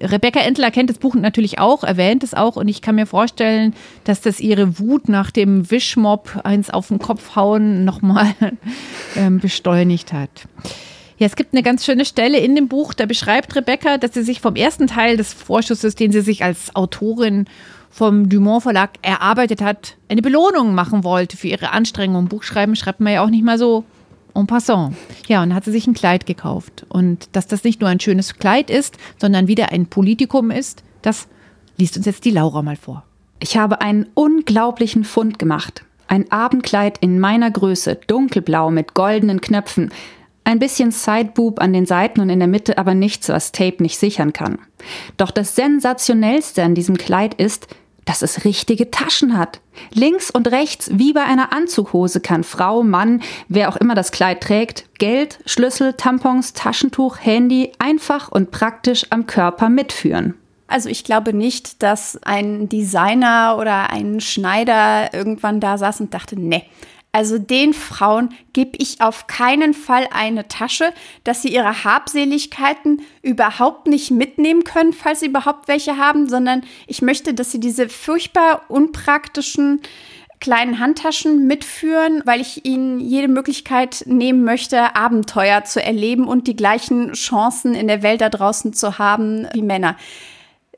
Rebecca 0.00 0.40
Entler 0.40 0.70
kennt 0.70 0.90
das 0.90 0.98
Buch 0.98 1.14
natürlich 1.14 1.58
auch, 1.58 1.82
erwähnt 1.82 2.22
es 2.22 2.34
auch 2.34 2.56
und 2.56 2.68
ich 2.68 2.82
kann 2.82 2.94
mir 2.94 3.06
vorstellen, 3.06 3.74
dass 4.04 4.20
das 4.20 4.40
ihre 4.40 4.78
Wut 4.78 5.08
nach 5.08 5.30
dem 5.30 5.70
Wischmob 5.70 6.40
eins 6.44 6.70
auf 6.70 6.88
den 6.88 6.98
Kopf 6.98 7.34
hauen 7.36 7.84
nochmal 7.84 8.34
ähm, 9.16 9.40
beschleunigt 9.40 10.12
hat. 10.12 10.30
Ja, 11.18 11.26
es 11.26 11.34
gibt 11.34 11.52
eine 11.52 11.64
ganz 11.64 11.84
schöne 11.84 12.04
Stelle 12.04 12.38
in 12.38 12.54
dem 12.54 12.68
Buch, 12.68 12.94
da 12.94 13.06
beschreibt 13.06 13.56
Rebecca, 13.56 13.98
dass 13.98 14.14
sie 14.14 14.22
sich 14.22 14.40
vom 14.40 14.54
ersten 14.54 14.86
Teil 14.86 15.16
des 15.16 15.32
Vorschusses, 15.32 15.96
den 15.96 16.12
sie 16.12 16.20
sich 16.20 16.44
als 16.44 16.76
Autorin 16.76 17.46
vom 17.90 18.28
Dumont 18.28 18.62
Verlag 18.62 18.90
erarbeitet 19.02 19.60
hat, 19.60 19.96
eine 20.08 20.22
Belohnung 20.22 20.74
machen 20.74 21.02
wollte 21.02 21.36
für 21.36 21.48
ihre 21.48 21.72
Anstrengungen. 21.72 22.28
Buchschreiben 22.28 22.76
schreibt 22.76 23.00
man 23.00 23.14
ja 23.14 23.24
auch 23.24 23.30
nicht 23.30 23.44
mal 23.44 23.58
so 23.58 23.84
en 24.34 24.46
passant. 24.46 24.94
Ja, 25.26 25.42
und 25.42 25.54
hat 25.54 25.64
sie 25.64 25.72
sich 25.72 25.86
ein 25.86 25.94
Kleid 25.94 26.26
gekauft. 26.26 26.86
Und 26.88 27.28
dass 27.32 27.46
das 27.46 27.64
nicht 27.64 27.80
nur 27.80 27.90
ein 27.90 28.00
schönes 28.00 28.34
Kleid 28.34 28.70
ist, 28.70 28.96
sondern 29.18 29.48
wieder 29.48 29.72
ein 29.72 29.86
Politikum 29.86 30.50
ist, 30.50 30.82
das 31.02 31.28
liest 31.76 31.96
uns 31.96 32.06
jetzt 32.06 32.24
die 32.24 32.30
Laura 32.30 32.62
mal 32.62 32.76
vor. 32.76 33.04
Ich 33.40 33.56
habe 33.56 33.80
einen 33.80 34.06
unglaublichen 34.14 35.04
Fund 35.04 35.38
gemacht. 35.38 35.84
Ein 36.08 36.30
Abendkleid 36.32 36.98
in 36.98 37.20
meiner 37.20 37.50
Größe, 37.50 37.98
dunkelblau 38.06 38.70
mit 38.70 38.94
goldenen 38.94 39.40
Knöpfen. 39.40 39.92
Ein 40.44 40.58
bisschen 40.58 40.90
Sideboob 40.90 41.60
an 41.60 41.72
den 41.72 41.84
Seiten 41.84 42.20
und 42.20 42.30
in 42.30 42.38
der 42.38 42.48
Mitte, 42.48 42.78
aber 42.78 42.94
nichts, 42.94 43.28
was 43.28 43.52
Tape 43.52 43.82
nicht 43.82 43.98
sichern 43.98 44.32
kann. 44.32 44.58
Doch 45.18 45.30
das 45.30 45.54
Sensationellste 45.54 46.62
an 46.62 46.74
diesem 46.74 46.96
Kleid 46.96 47.34
ist, 47.34 47.68
dass 48.08 48.22
es 48.22 48.44
richtige 48.44 48.90
Taschen 48.90 49.36
hat. 49.36 49.60
Links 49.92 50.30
und 50.30 50.48
rechts, 50.48 50.90
wie 50.94 51.12
bei 51.12 51.24
einer 51.24 51.52
Anzughose, 51.52 52.20
kann 52.20 52.42
Frau, 52.42 52.82
Mann, 52.82 53.20
wer 53.48 53.68
auch 53.68 53.76
immer 53.76 53.94
das 53.94 54.12
Kleid 54.12 54.40
trägt, 54.40 54.86
Geld, 54.98 55.40
Schlüssel, 55.44 55.92
Tampons, 55.92 56.54
Taschentuch, 56.54 57.18
Handy 57.20 57.72
einfach 57.78 58.30
und 58.30 58.50
praktisch 58.50 59.06
am 59.10 59.26
Körper 59.26 59.68
mitführen. 59.68 60.34
Also 60.68 60.88
ich 60.88 61.04
glaube 61.04 61.34
nicht, 61.34 61.82
dass 61.82 62.18
ein 62.22 62.68
Designer 62.68 63.56
oder 63.58 63.90
ein 63.90 64.20
Schneider 64.20 65.12
irgendwann 65.12 65.60
da 65.60 65.76
saß 65.76 66.00
und 66.00 66.14
dachte, 66.14 66.38
nee, 66.38 66.64
also 67.18 67.36
den 67.36 67.74
Frauen 67.74 68.28
gebe 68.52 68.78
ich 68.78 69.00
auf 69.00 69.26
keinen 69.26 69.74
Fall 69.74 70.06
eine 70.12 70.46
Tasche, 70.46 70.92
dass 71.24 71.42
sie 71.42 71.48
ihre 71.48 71.82
Habseligkeiten 71.82 73.02
überhaupt 73.22 73.88
nicht 73.88 74.12
mitnehmen 74.12 74.62
können, 74.62 74.92
falls 74.92 75.18
sie 75.18 75.26
überhaupt 75.26 75.66
welche 75.66 75.96
haben, 75.96 76.28
sondern 76.28 76.62
ich 76.86 77.02
möchte, 77.02 77.34
dass 77.34 77.50
sie 77.50 77.58
diese 77.58 77.88
furchtbar 77.88 78.62
unpraktischen 78.68 79.80
kleinen 80.38 80.78
Handtaschen 80.78 81.48
mitführen, 81.48 82.22
weil 82.24 82.40
ich 82.40 82.64
ihnen 82.64 83.00
jede 83.00 83.26
Möglichkeit 83.26 84.04
nehmen 84.06 84.44
möchte, 84.44 84.94
Abenteuer 84.94 85.64
zu 85.64 85.82
erleben 85.82 86.28
und 86.28 86.46
die 86.46 86.54
gleichen 86.54 87.14
Chancen 87.14 87.74
in 87.74 87.88
der 87.88 88.04
Welt 88.04 88.20
da 88.20 88.28
draußen 88.28 88.74
zu 88.74 89.00
haben 89.00 89.48
wie 89.54 89.62
Männer. 89.62 89.96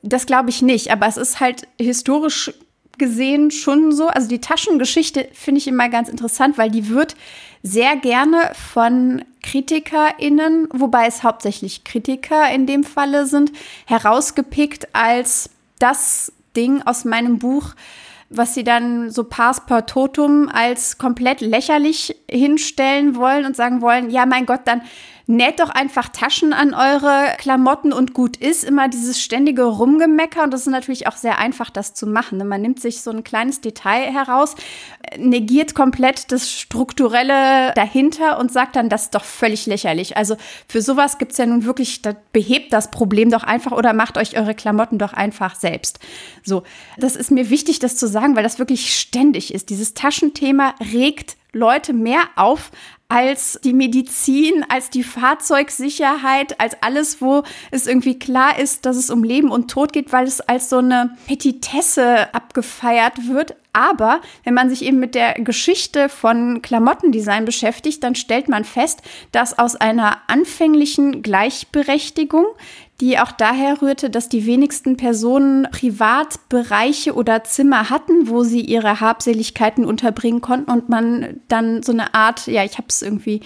Das 0.01 0.25
glaube 0.25 0.49
ich 0.49 0.63
nicht, 0.63 0.89
aber 0.91 1.05
es 1.05 1.17
ist 1.17 1.39
halt 1.39 1.67
historisch 1.79 2.51
gesehen 2.97 3.51
schon 3.51 3.91
so. 3.91 4.07
Also 4.07 4.27
die 4.27 4.41
Taschengeschichte 4.41 5.29
finde 5.33 5.59
ich 5.59 5.67
immer 5.67 5.89
ganz 5.89 6.09
interessant, 6.09 6.57
weil 6.57 6.69
die 6.69 6.89
wird 6.89 7.15
sehr 7.63 7.95
gerne 7.95 8.51
von 8.73 9.23
KritikerInnen, 9.43 10.67
wobei 10.71 11.07
es 11.07 11.23
hauptsächlich 11.23 11.83
Kritiker 11.83 12.51
in 12.51 12.65
dem 12.65 12.83
Falle 12.83 13.25
sind, 13.25 13.51
herausgepickt 13.85 14.87
als 14.93 15.49
das 15.79 16.31
Ding 16.55 16.81
aus 16.83 17.05
meinem 17.05 17.39
Buch, 17.39 17.73
was 18.29 18.53
sie 18.53 18.63
dann 18.63 19.09
so 19.09 19.25
pars 19.25 19.65
per 19.65 19.85
totum 19.85 20.49
als 20.49 20.97
komplett 20.97 21.41
lächerlich 21.41 22.15
hinstellen 22.29 23.15
wollen 23.15 23.45
und 23.45 23.55
sagen 23.55 23.81
wollen, 23.81 24.09
ja 24.09 24.25
mein 24.25 24.45
Gott, 24.45 24.61
dann 24.65 24.81
näht 25.31 25.59
doch 25.59 25.69
einfach 25.69 26.09
Taschen 26.09 26.53
an 26.53 26.73
eure 26.73 27.35
Klamotten 27.37 27.93
und 27.93 28.13
gut 28.13 28.37
ist. 28.37 28.63
Immer 28.63 28.89
dieses 28.89 29.21
ständige 29.21 29.63
Rumgemecker 29.63 30.43
und 30.43 30.51
das 30.51 30.61
ist 30.61 30.67
natürlich 30.67 31.07
auch 31.07 31.15
sehr 31.15 31.37
einfach, 31.37 31.69
das 31.69 31.93
zu 31.93 32.05
machen. 32.05 32.37
Ne? 32.37 32.45
Man 32.45 32.61
nimmt 32.61 32.79
sich 32.81 33.01
so 33.01 33.11
ein 33.11 33.23
kleines 33.23 33.61
Detail 33.61 34.11
heraus, 34.11 34.55
negiert 35.17 35.75
komplett 35.75 36.31
das 36.31 36.51
Strukturelle 36.51 37.73
dahinter 37.75 38.39
und 38.39 38.51
sagt 38.51 38.75
dann, 38.75 38.89
das 38.89 39.03
ist 39.03 39.15
doch 39.15 39.23
völlig 39.23 39.65
lächerlich. 39.65 40.17
Also 40.17 40.35
für 40.67 40.81
sowas 40.81 41.17
gibt 41.17 41.33
es 41.33 41.37
ja 41.37 41.45
nun 41.45 41.65
wirklich, 41.65 42.01
das 42.01 42.15
behebt 42.31 42.73
das 42.73 42.91
Problem 42.91 43.29
doch 43.29 43.43
einfach 43.43 43.71
oder 43.71 43.93
macht 43.93 44.17
euch 44.17 44.37
eure 44.37 44.55
Klamotten 44.55 44.97
doch 44.97 45.13
einfach 45.13 45.55
selbst. 45.55 45.99
So, 46.43 46.63
das 46.97 47.15
ist 47.15 47.31
mir 47.31 47.49
wichtig, 47.49 47.79
das 47.79 47.97
zu 47.97 48.07
sagen, 48.07 48.35
weil 48.35 48.43
das 48.43 48.59
wirklich 48.59 48.97
ständig 48.97 49.53
ist. 49.53 49.69
Dieses 49.69 49.93
Taschenthema 49.93 50.75
regt 50.93 51.35
Leute 51.53 51.93
mehr 51.93 52.21
auf 52.35 52.71
als 53.11 53.59
die 53.61 53.73
Medizin, 53.73 54.65
als 54.69 54.89
die 54.89 55.03
Fahrzeugsicherheit, 55.03 56.57
als 56.61 56.81
alles, 56.81 57.21
wo 57.21 57.43
es 57.69 57.85
irgendwie 57.85 58.17
klar 58.17 58.57
ist, 58.57 58.85
dass 58.85 58.95
es 58.95 59.09
um 59.09 59.25
Leben 59.25 59.51
und 59.51 59.69
Tod 59.69 59.91
geht, 59.91 60.13
weil 60.13 60.25
es 60.25 60.39
als 60.39 60.69
so 60.69 60.77
eine 60.77 61.17
Petitesse 61.27 62.33
abgefeiert 62.33 63.27
wird. 63.27 63.55
Aber 63.73 64.21
wenn 64.43 64.53
man 64.53 64.69
sich 64.69 64.83
eben 64.83 64.99
mit 64.99 65.15
der 65.15 65.33
Geschichte 65.35 66.09
von 66.09 66.61
Klamottendesign 66.61 67.45
beschäftigt, 67.45 68.03
dann 68.03 68.15
stellt 68.15 68.49
man 68.49 68.65
fest, 68.65 69.01
dass 69.31 69.57
aus 69.57 69.75
einer 69.75 70.17
anfänglichen 70.27 71.21
Gleichberechtigung 71.21 72.45
die 73.01 73.17
auch 73.17 73.31
daher 73.31 73.81
rührte, 73.81 74.11
dass 74.11 74.29
die 74.29 74.45
wenigsten 74.45 74.95
Personen 74.95 75.67
Privatbereiche 75.71 77.15
oder 77.15 77.43
Zimmer 77.43 77.89
hatten, 77.89 78.29
wo 78.29 78.43
sie 78.43 78.61
ihre 78.61 78.99
Habseligkeiten 79.01 79.85
unterbringen 79.85 80.39
konnten 80.39 80.69
und 80.69 80.87
man 80.87 81.41
dann 81.47 81.81
so 81.81 81.91
eine 81.91 82.13
Art, 82.13 82.45
ja, 82.45 82.63
ich 82.63 82.77
habe 82.77 82.87
es 82.89 83.01
irgendwie, 83.01 83.41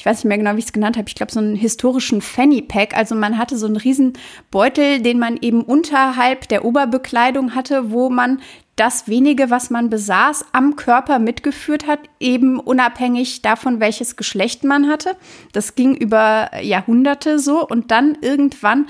ich 0.00 0.06
weiß 0.06 0.16
nicht 0.16 0.28
mehr 0.28 0.38
genau, 0.38 0.54
wie 0.54 0.60
ich 0.60 0.64
es 0.64 0.72
genannt 0.72 0.96
habe, 0.96 1.10
ich 1.10 1.14
glaube 1.14 1.30
so 1.30 1.40
einen 1.40 1.54
historischen 1.54 2.22
Fanny 2.22 2.62
Pack, 2.62 2.96
also 2.96 3.14
man 3.14 3.36
hatte 3.36 3.58
so 3.58 3.66
einen 3.66 3.76
riesen 3.76 4.14
Beutel, 4.50 5.02
den 5.02 5.18
man 5.18 5.36
eben 5.42 5.60
unterhalb 5.60 6.48
der 6.48 6.64
Oberbekleidung 6.64 7.54
hatte, 7.54 7.90
wo 7.90 8.08
man 8.08 8.40
das 8.76 9.08
wenige, 9.08 9.50
was 9.50 9.68
man 9.68 9.90
besaß, 9.90 10.46
am 10.52 10.76
Körper 10.76 11.18
mitgeführt 11.18 11.86
hat, 11.86 11.98
eben 12.18 12.58
unabhängig 12.58 13.42
davon, 13.42 13.78
welches 13.78 14.16
Geschlecht 14.16 14.64
man 14.64 14.88
hatte. 14.88 15.16
Das 15.52 15.74
ging 15.74 15.94
über 15.94 16.48
Jahrhunderte 16.62 17.38
so. 17.38 17.68
Und 17.68 17.90
dann 17.90 18.16
irgendwann 18.22 18.86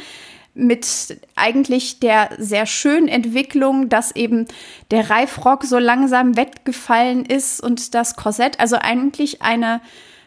mit 0.55 1.19
eigentlich 1.35 1.99
der 1.99 2.29
sehr 2.39 2.67
schönen 2.67 3.09
Entwicklung, 3.09 3.89
dass 3.89 4.15
eben 4.15 4.47
der 4.93 5.11
Reifrock 5.11 5.65
so 5.65 5.79
langsam 5.79 6.37
weggefallen 6.37 7.25
ist 7.25 7.61
und 7.61 7.97
das 7.97 8.15
Korsett, 8.15 8.61
also 8.61 8.77
eigentlich 8.77 9.43
eine 9.43 9.81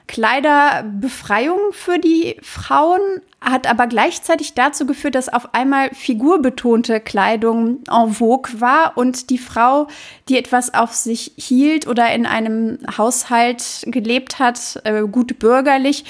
Kleiderbefreiung 0.07 1.59
für 1.71 1.97
die 1.97 2.37
Frauen, 2.41 3.21
hat 3.41 3.67
aber 3.67 3.87
gleichzeitig 3.87 4.53
dazu 4.53 4.85
geführt, 4.85 5.15
dass 5.15 5.27
auf 5.27 5.53
einmal 5.53 5.93
figurbetonte 5.93 7.01
Kleidung 7.01 7.79
en 7.91 8.13
vogue 8.13 8.61
war 8.61 8.97
und 8.97 9.29
die 9.29 9.37
Frau, 9.37 9.87
die 10.29 10.37
etwas 10.37 10.73
auf 10.73 10.93
sich 10.93 11.33
hielt 11.35 11.85
oder 11.87 12.13
in 12.13 12.25
einem 12.25 12.79
Haushalt 12.97 13.83
gelebt 13.87 14.39
hat, 14.39 14.81
äh, 14.85 15.01
gut 15.01 15.39
bürgerlich, 15.39 16.05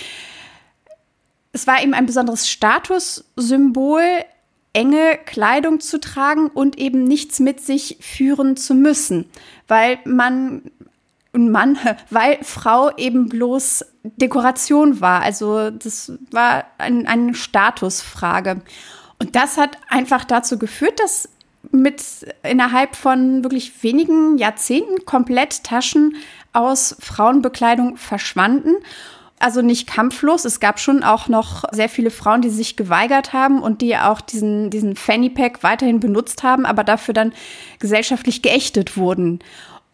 es 1.53 1.67
war 1.67 1.81
eben 1.81 1.93
ein 1.93 2.07
besonderes 2.07 2.49
Statussymbol, 2.49 4.03
enge 4.73 5.19
Kleidung 5.25 5.79
zu 5.79 5.99
tragen 5.99 6.47
und 6.47 6.79
eben 6.79 7.03
nichts 7.03 7.39
mit 7.39 7.61
sich 7.61 7.97
führen 8.01 8.57
zu 8.57 8.73
müssen, 8.73 9.25
weil 9.67 9.99
man 10.03 10.63
und 11.33 11.51
Mann, 11.51 11.77
weil 12.09 12.39
Frau 12.43 12.95
eben 12.97 13.27
bloß 13.27 13.85
Dekoration 14.03 15.01
war. 15.01 15.21
Also 15.21 15.69
das 15.69 16.13
war 16.31 16.65
ein, 16.77 17.07
eine 17.07 17.33
Statusfrage. 17.35 18.61
Und 19.19 19.35
das 19.35 19.57
hat 19.57 19.77
einfach 19.89 20.25
dazu 20.25 20.57
geführt, 20.57 20.99
dass 20.99 21.29
mit 21.71 22.03
innerhalb 22.43 22.95
von 22.95 23.43
wirklich 23.43 23.83
wenigen 23.83 24.37
Jahrzehnten 24.37 25.05
komplett 25.05 25.63
Taschen 25.63 26.17
aus 26.51 26.95
Frauenbekleidung 26.99 27.97
verschwanden. 27.97 28.75
Also 29.39 29.61
nicht 29.61 29.87
kampflos. 29.87 30.45
Es 30.45 30.59
gab 30.59 30.79
schon 30.79 31.03
auch 31.03 31.27
noch 31.27 31.63
sehr 31.71 31.89
viele 31.89 32.11
Frauen, 32.11 32.41
die 32.41 32.49
sich 32.49 32.75
geweigert 32.75 33.33
haben 33.33 33.61
und 33.61 33.81
die 33.81 33.97
auch 33.97 34.21
diesen, 34.21 34.69
diesen 34.69 34.95
Fanny 34.95 35.29
Pack 35.29 35.63
weiterhin 35.63 35.99
benutzt 35.99 36.43
haben, 36.43 36.65
aber 36.65 36.83
dafür 36.83 37.13
dann 37.13 37.33
gesellschaftlich 37.79 38.41
geächtet 38.41 38.95
wurden. 38.95 39.39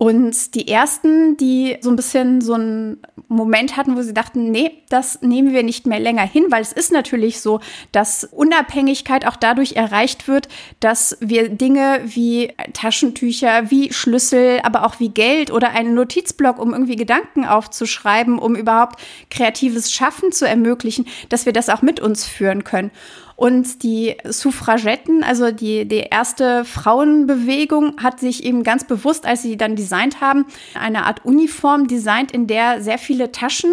Und 0.01 0.55
die 0.55 0.69
ersten, 0.69 1.35
die 1.35 1.75
so 1.81 1.89
ein 1.89 1.97
bisschen 1.97 2.39
so 2.39 2.53
einen 2.53 3.01
Moment 3.27 3.75
hatten, 3.75 3.97
wo 3.97 4.01
sie 4.01 4.13
dachten, 4.13 4.49
nee, 4.49 4.71
das 4.87 5.21
nehmen 5.21 5.51
wir 5.51 5.61
nicht 5.61 5.85
mehr 5.87 5.99
länger 5.99 6.21
hin, 6.21 6.45
weil 6.47 6.61
es 6.61 6.71
ist 6.71 6.93
natürlich 6.93 7.41
so, 7.41 7.59
dass 7.91 8.23
Unabhängigkeit 8.23 9.27
auch 9.27 9.35
dadurch 9.35 9.73
erreicht 9.73 10.29
wird, 10.29 10.47
dass 10.79 11.17
wir 11.19 11.49
Dinge 11.49 11.99
wie 12.05 12.53
Taschentücher, 12.71 13.71
wie 13.71 13.91
Schlüssel, 13.91 14.61
aber 14.63 14.85
auch 14.85 15.01
wie 15.01 15.09
Geld 15.09 15.51
oder 15.51 15.71
einen 15.71 15.95
Notizblock, 15.95 16.59
um 16.59 16.71
irgendwie 16.71 16.95
Gedanken 16.95 17.43
aufzuschreiben, 17.43 18.39
um 18.39 18.55
überhaupt 18.55 19.01
kreatives 19.29 19.91
Schaffen 19.91 20.31
zu 20.31 20.47
ermöglichen, 20.47 21.07
dass 21.27 21.45
wir 21.45 21.51
das 21.51 21.67
auch 21.67 21.81
mit 21.81 21.99
uns 21.99 22.25
führen 22.25 22.63
können. 22.63 22.91
Und 23.39 23.83
die 23.83 24.17
Suffragetten, 24.25 25.23
also 25.23 25.51
die, 25.51 25.87
die 25.87 26.03
erste 26.11 26.65
Frauenbewegung, 26.65 27.95
hat 28.03 28.19
sich 28.19 28.43
eben 28.43 28.63
ganz 28.63 28.83
bewusst, 28.83 29.25
als 29.25 29.43
sie 29.43 29.55
dann 29.55 29.77
designt 29.77 30.19
haben, 30.19 30.45
eine 30.77 31.05
Art 31.05 31.23
Uniform 31.23 31.87
designt, 31.87 32.33
in 32.33 32.47
der 32.47 32.81
sehr 32.81 32.97
viele 32.97 33.31
Taschen 33.31 33.71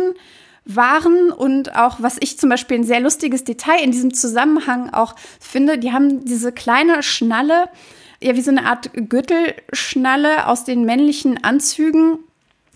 waren. 0.66 1.32
Und 1.32 1.74
auch, 1.74 1.96
was 2.00 2.16
ich 2.20 2.38
zum 2.38 2.48
Beispiel 2.48 2.78
ein 2.78 2.84
sehr 2.84 3.00
lustiges 3.00 3.42
Detail 3.42 3.82
in 3.82 3.90
diesem 3.90 4.14
Zusammenhang 4.14 4.90
auch 4.94 5.16
finde, 5.40 5.78
die 5.78 5.90
haben 5.90 6.24
diese 6.24 6.52
kleine 6.52 7.02
Schnalle, 7.02 7.68
ja, 8.22 8.36
wie 8.36 8.42
so 8.42 8.52
eine 8.52 8.66
Art 8.66 8.92
Gürtelschnalle 8.94 10.46
aus 10.46 10.62
den 10.62 10.84
männlichen 10.84 11.42
Anzügen 11.42 12.20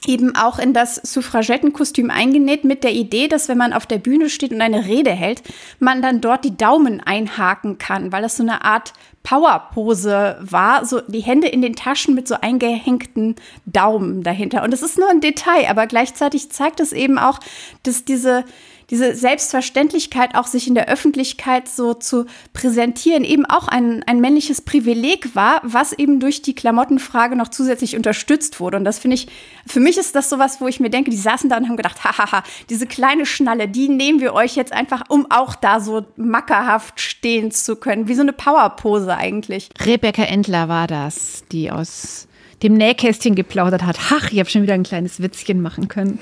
eben 0.06 0.34
auch 0.34 0.58
in 0.58 0.72
das 0.72 0.96
Suffragettenkostüm 0.96 2.10
eingenäht 2.10 2.64
mit 2.64 2.84
der 2.84 2.92
Idee, 2.92 3.28
dass 3.28 3.48
wenn 3.48 3.58
man 3.58 3.72
auf 3.72 3.86
der 3.86 3.98
Bühne 3.98 4.30
steht 4.30 4.52
und 4.52 4.62
eine 4.62 4.86
Rede 4.86 5.10
hält, 5.10 5.42
man 5.78 6.02
dann 6.02 6.20
dort 6.20 6.44
die 6.44 6.56
Daumen 6.56 7.00
einhaken 7.00 7.78
kann, 7.78 8.12
weil 8.12 8.22
das 8.22 8.36
so 8.36 8.42
eine 8.42 8.64
Art 8.64 8.92
Powerpose 9.22 10.38
war, 10.40 10.86
so 10.86 11.00
die 11.00 11.20
Hände 11.20 11.48
in 11.48 11.60
den 11.60 11.76
Taschen 11.76 12.14
mit 12.14 12.26
so 12.26 12.36
eingehängten 12.40 13.36
Daumen 13.66 14.22
dahinter. 14.22 14.62
Und 14.62 14.72
das 14.72 14.82
ist 14.82 14.98
nur 14.98 15.10
ein 15.10 15.20
Detail, 15.20 15.68
aber 15.68 15.86
gleichzeitig 15.86 16.50
zeigt 16.50 16.80
es 16.80 16.92
eben 16.92 17.18
auch, 17.18 17.38
dass 17.82 18.04
diese 18.04 18.44
diese 18.90 19.14
Selbstverständlichkeit, 19.14 20.34
auch 20.34 20.46
sich 20.46 20.66
in 20.66 20.74
der 20.74 20.88
Öffentlichkeit 20.88 21.68
so 21.68 21.94
zu 21.94 22.26
präsentieren, 22.52 23.24
eben 23.24 23.46
auch 23.46 23.68
ein, 23.68 24.02
ein 24.06 24.20
männliches 24.20 24.60
Privileg 24.60 25.34
war, 25.34 25.60
was 25.62 25.92
eben 25.92 26.20
durch 26.20 26.42
die 26.42 26.54
Klamottenfrage 26.54 27.36
noch 27.36 27.48
zusätzlich 27.48 27.96
unterstützt 27.96 28.60
wurde. 28.60 28.76
Und 28.76 28.84
das 28.84 28.98
finde 28.98 29.14
ich, 29.14 29.28
für 29.66 29.80
mich 29.80 29.96
ist 29.96 30.16
das 30.16 30.28
sowas, 30.28 30.60
wo 30.60 30.66
ich 30.66 30.80
mir 30.80 30.90
denke, 30.90 31.10
die 31.10 31.16
saßen 31.16 31.48
da 31.48 31.56
und 31.56 31.68
haben 31.68 31.76
gedacht, 31.76 32.04
hahaha, 32.04 32.42
diese 32.68 32.86
kleine 32.86 33.26
Schnalle, 33.26 33.68
die 33.68 33.88
nehmen 33.88 34.20
wir 34.20 34.34
euch 34.34 34.56
jetzt 34.56 34.72
einfach, 34.72 35.04
um 35.08 35.26
auch 35.30 35.54
da 35.54 35.80
so 35.80 36.04
mackerhaft 36.16 37.00
stehen 37.00 37.52
zu 37.52 37.76
können, 37.76 38.08
wie 38.08 38.14
so 38.14 38.22
eine 38.22 38.32
Powerpose 38.32 39.16
eigentlich. 39.16 39.68
Rebecca 39.84 40.22
Endler 40.22 40.68
war 40.68 40.86
das, 40.86 41.44
die 41.52 41.70
aus 41.70 42.26
dem 42.62 42.74
Nähkästchen 42.74 43.34
geplaudert 43.34 43.84
hat. 43.84 43.98
Ach, 44.10 44.30
ich 44.30 44.38
habe 44.38 44.50
schon 44.50 44.62
wieder 44.62 44.74
ein 44.74 44.82
kleines 44.82 45.22
Witzchen 45.22 45.62
machen 45.62 45.88
können. 45.88 46.18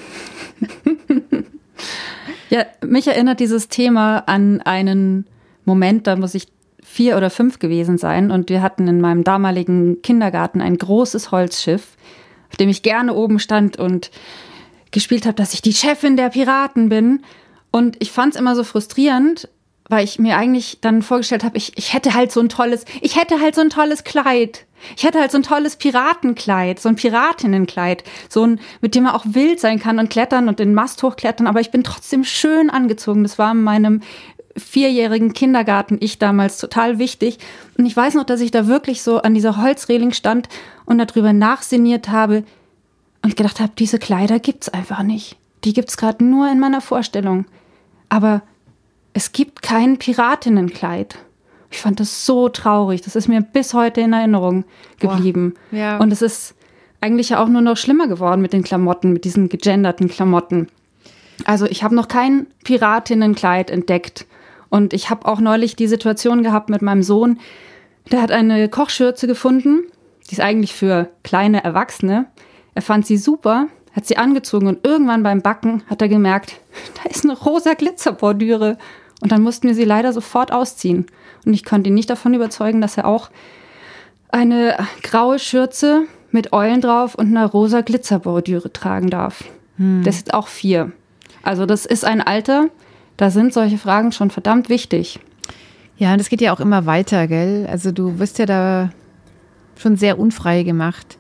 Ja, 2.51 2.65
mich 2.85 3.07
erinnert 3.07 3.41
dieses 3.41 3.69
Thema 3.69 4.19
an 4.27 4.61
einen 4.63 5.27
Moment, 5.65 6.07
da 6.07 6.17
muss 6.17 6.35
ich 6.35 6.49
vier 6.83 7.17
oder 7.17 7.29
fünf 7.29 7.59
gewesen 7.59 7.99
sein 7.99 8.31
und 8.31 8.49
wir 8.49 8.63
hatten 8.63 8.89
in 8.89 9.01
meinem 9.01 9.23
damaligen 9.23 10.01
Kindergarten 10.03 10.63
ein 10.63 10.79
großes 10.79 11.31
Holzschiff, 11.31 11.97
auf 12.51 12.57
dem 12.57 12.71
ich 12.71 12.83
gerne 12.83 13.15
oben 13.15 13.39
stand 13.39 13.79
und 13.79 14.11
gespielt 14.91 15.27
habe, 15.27 15.35
dass 15.35 15.53
ich 15.53 15.61
die 15.61 15.75
Chefin 15.75 16.17
der 16.17 16.31
Piraten 16.31 16.89
bin. 16.89 17.23
Und 17.71 17.97
ich 17.99 18.11
fand 18.11 18.35
es 18.35 18.41
immer 18.41 18.57
so 18.57 18.65
frustrierend, 18.65 19.49
weil 19.89 20.05
ich 20.05 20.19
mir 20.19 20.39
eigentlich 20.39 20.79
dann 20.81 21.03
vorgestellt 21.03 21.45
habe, 21.45 21.59
ich, 21.59 21.77
ich 21.77 21.93
hätte 21.93 22.15
halt 22.15 22.33
so 22.33 22.41
ein 22.41 22.49
tolles, 22.49 22.85
ich 23.03 23.21
hätte 23.21 23.41
halt 23.41 23.55
so 23.55 23.61
ein 23.61 23.71
tolles 23.71 24.05
Kleid. 24.05 24.65
Ich 24.97 25.05
hätte 25.05 25.21
halt 25.21 25.31
so 25.31 25.39
ein 25.39 25.43
tolles 25.43 25.77
Piratenkleid, 25.77 26.81
so 26.81 26.89
ein 26.89 26.97
Piratinnenkleid, 26.97 28.05
so 28.29 28.45
ein, 28.45 28.61
mit 28.81 28.95
dem 28.95 29.05
man 29.05 29.15
auch 29.15 29.25
wild 29.27 29.61
sein 29.61 29.79
kann 29.79 29.99
und 29.99 30.11
klettern 30.11 30.49
und 30.49 30.59
den 30.59 30.75
Mast 30.75 31.03
hochklettern, 31.03 31.47
aber 31.47 31.61
ich 31.61 31.71
bin 31.71 31.85
trotzdem 31.85 32.25
schön 32.25 32.71
angezogen. 32.71 33.23
Das 33.23 33.39
war 33.39 33.53
in 33.53 33.63
meinem 33.63 34.01
vierjährigen 34.57 35.33
Kindergarten 35.33 35.99
ich 36.01 36.19
damals 36.19 36.59
total 36.59 36.99
wichtig. 36.99 37.39
Und 37.77 37.87
ich 37.87 37.97
weiß 37.97 38.15
noch, 38.15 38.25
dass 38.25 38.41
ich 38.41 38.51
da 38.51 38.67
wirklich 38.67 39.03
so 39.03 39.23
an 39.23 39.35
dieser 39.35 39.57
Holzreling 39.57 40.13
stand 40.13 40.49
und 40.85 40.99
darüber 40.99 41.33
nachsiniert 41.33 42.09
habe 42.09 42.45
und 43.23 43.37
gedacht 43.37 43.61
habe, 43.61 43.73
diese 43.79 43.99
Kleider 43.99 44.39
gibt's 44.39 44.69
einfach 44.69 45.03
nicht. 45.03 45.37
Die 45.65 45.73
gibt's 45.73 45.97
gerade 45.97 46.25
nur 46.25 46.51
in 46.51 46.61
meiner 46.61 46.81
Vorstellung. 46.81 47.47
Aber 48.09 48.43
es 49.13 49.33
gibt 49.33 49.63
kein 49.63 49.99
Piratinnenkleid. 49.99 51.19
Ich 51.71 51.79
fand 51.79 52.01
das 52.01 52.25
so 52.25 52.49
traurig. 52.49 53.03
Das 53.03 53.17
ist 53.17 53.29
mir 53.29 53.41
bis 53.41 53.75
heute 53.75 54.01
in 54.01 54.13
Erinnerung 54.13 54.65
geblieben. 54.99 55.55
Boah, 55.71 55.79
ja. 55.79 55.99
Und 55.99 56.13
es 56.13 56.23
ist 56.23 56.55
eigentlich 57.01 57.31
ja 57.31 57.43
auch 57.43 57.49
nur 57.49 57.61
noch 57.61 57.77
schlimmer 57.77 58.09
geworden 58.09 58.41
mit 58.41 58.53
den 58.53 58.65
Klamotten, 58.65 59.13
mit 59.13 59.25
diesen 59.25 59.49
gegenderten 59.49 60.09
Klamotten. 60.09 60.69
Also 61.45 61.67
ich 61.67 61.83
habe 61.83 61.95
noch 61.95 62.09
kein 62.09 62.47
Piratinnenkleid 62.65 63.71
entdeckt. 63.71 64.27
Und 64.71 64.93
ich 64.93 65.11
habe 65.11 65.27
auch 65.27 65.41
neulich 65.41 65.77
die 65.77 65.87
Situation 65.87 66.43
gehabt 66.43 66.69
mit 66.69 66.83
meinem 66.83 67.03
Sohn. 67.03 67.39
Der 68.11 68.23
hat 68.23 68.33
eine 68.33 68.69
Kochschürze 68.69 69.27
gefunden. 69.27 69.85
Die 70.29 70.33
ist 70.33 70.41
eigentlich 70.41 70.75
für 70.75 71.09
kleine 71.23 71.65
Erwachsene. 71.65 72.27
Er 72.75 72.83
fand 72.83 73.07
sie 73.07 73.17
super, 73.17 73.69
hat 73.93 74.07
sie 74.07 74.19
angezogen 74.19 74.67
und 74.69 74.87
irgendwann 74.87 75.23
beim 75.23 75.43
Backen 75.43 75.83
hat 75.89 76.03
er 76.03 76.09
gemerkt, 76.09 76.61
da 77.03 77.11
ist 77.11 77.25
eine 77.25 77.37
rosa 77.37 77.75
Glitzerbordüre. 77.75 78.79
Und 79.21 79.33
dann 79.33 79.43
mussten 79.43 79.67
wir 79.67 79.75
sie 79.75 79.85
leider 79.85 80.13
sofort 80.13 80.53
ausziehen. 80.53 81.07
Und 81.45 81.55
ich 81.55 81.65
konnte 81.65 81.89
ihn 81.89 81.95
nicht 81.95 82.11
davon 82.11 82.35
überzeugen, 82.35 82.81
dass 82.81 82.97
er 82.97 83.07
auch 83.07 83.31
eine 84.31 84.77
graue 85.03 85.39
Schürze 85.39 86.03
mit 86.31 86.53
Eulen 86.53 86.81
drauf 86.81 87.15
und 87.15 87.29
einer 87.29 87.47
rosa 87.47 87.81
Glitzerbordüre 87.81 88.73
tragen 88.73 89.11
darf. 89.11 89.45
Hm. 89.77 90.03
Der 90.03 90.13
ist 90.13 90.35
auch 90.35 90.49
vier. 90.49 90.93
Also 91.43 91.67
das 91.67 91.87
ist 91.87 92.05
ein 92.05 92.21
Alter, 92.21 92.69
da 93.17 93.31
sind 93.31 93.53
solche 93.53 93.79
Fragen 93.79 94.13
schon 94.13 94.31
verdammt 94.31 94.69
wichtig. 94.69 95.19
Ja, 95.97 96.13
und 96.13 96.21
es 96.21 96.29
geht 96.29 96.41
ja 96.41 96.53
auch 96.53 96.61
immer 96.61 96.87
weiter, 96.87 97.27
gell? 97.27 97.67
Also 97.69 97.91
du 97.91 98.19
wirst 98.19 98.39
ja 98.39 98.47
da 98.47 98.91
schon 99.77 99.97
sehr 99.97 100.19
unfrei 100.19 100.63
gemacht. 100.63 101.19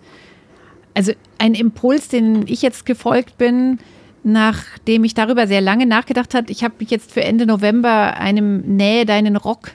Also 0.94 1.12
ein 1.38 1.54
Impuls, 1.54 2.08
den 2.08 2.46
ich 2.46 2.62
jetzt 2.62 2.86
gefolgt 2.86 3.38
bin, 3.38 3.78
nachdem 4.24 5.04
ich 5.04 5.14
darüber 5.14 5.46
sehr 5.46 5.60
lange 5.60 5.86
nachgedacht 5.86 6.34
habe, 6.34 6.50
ich 6.50 6.64
habe 6.64 6.74
mich 6.78 6.90
jetzt 6.90 7.12
für 7.12 7.22
Ende 7.22 7.46
November 7.46 8.16
einem 8.18 8.60
Nähe 8.60 9.06
deinen 9.06 9.36
Rock 9.36 9.72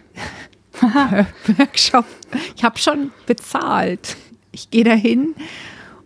Workshop. 1.58 2.06
Ich 2.56 2.64
habe 2.64 2.78
schon 2.78 3.12
bezahlt. 3.26 4.18
Ich 4.52 4.70
gehe 4.70 4.84
dahin 4.84 5.36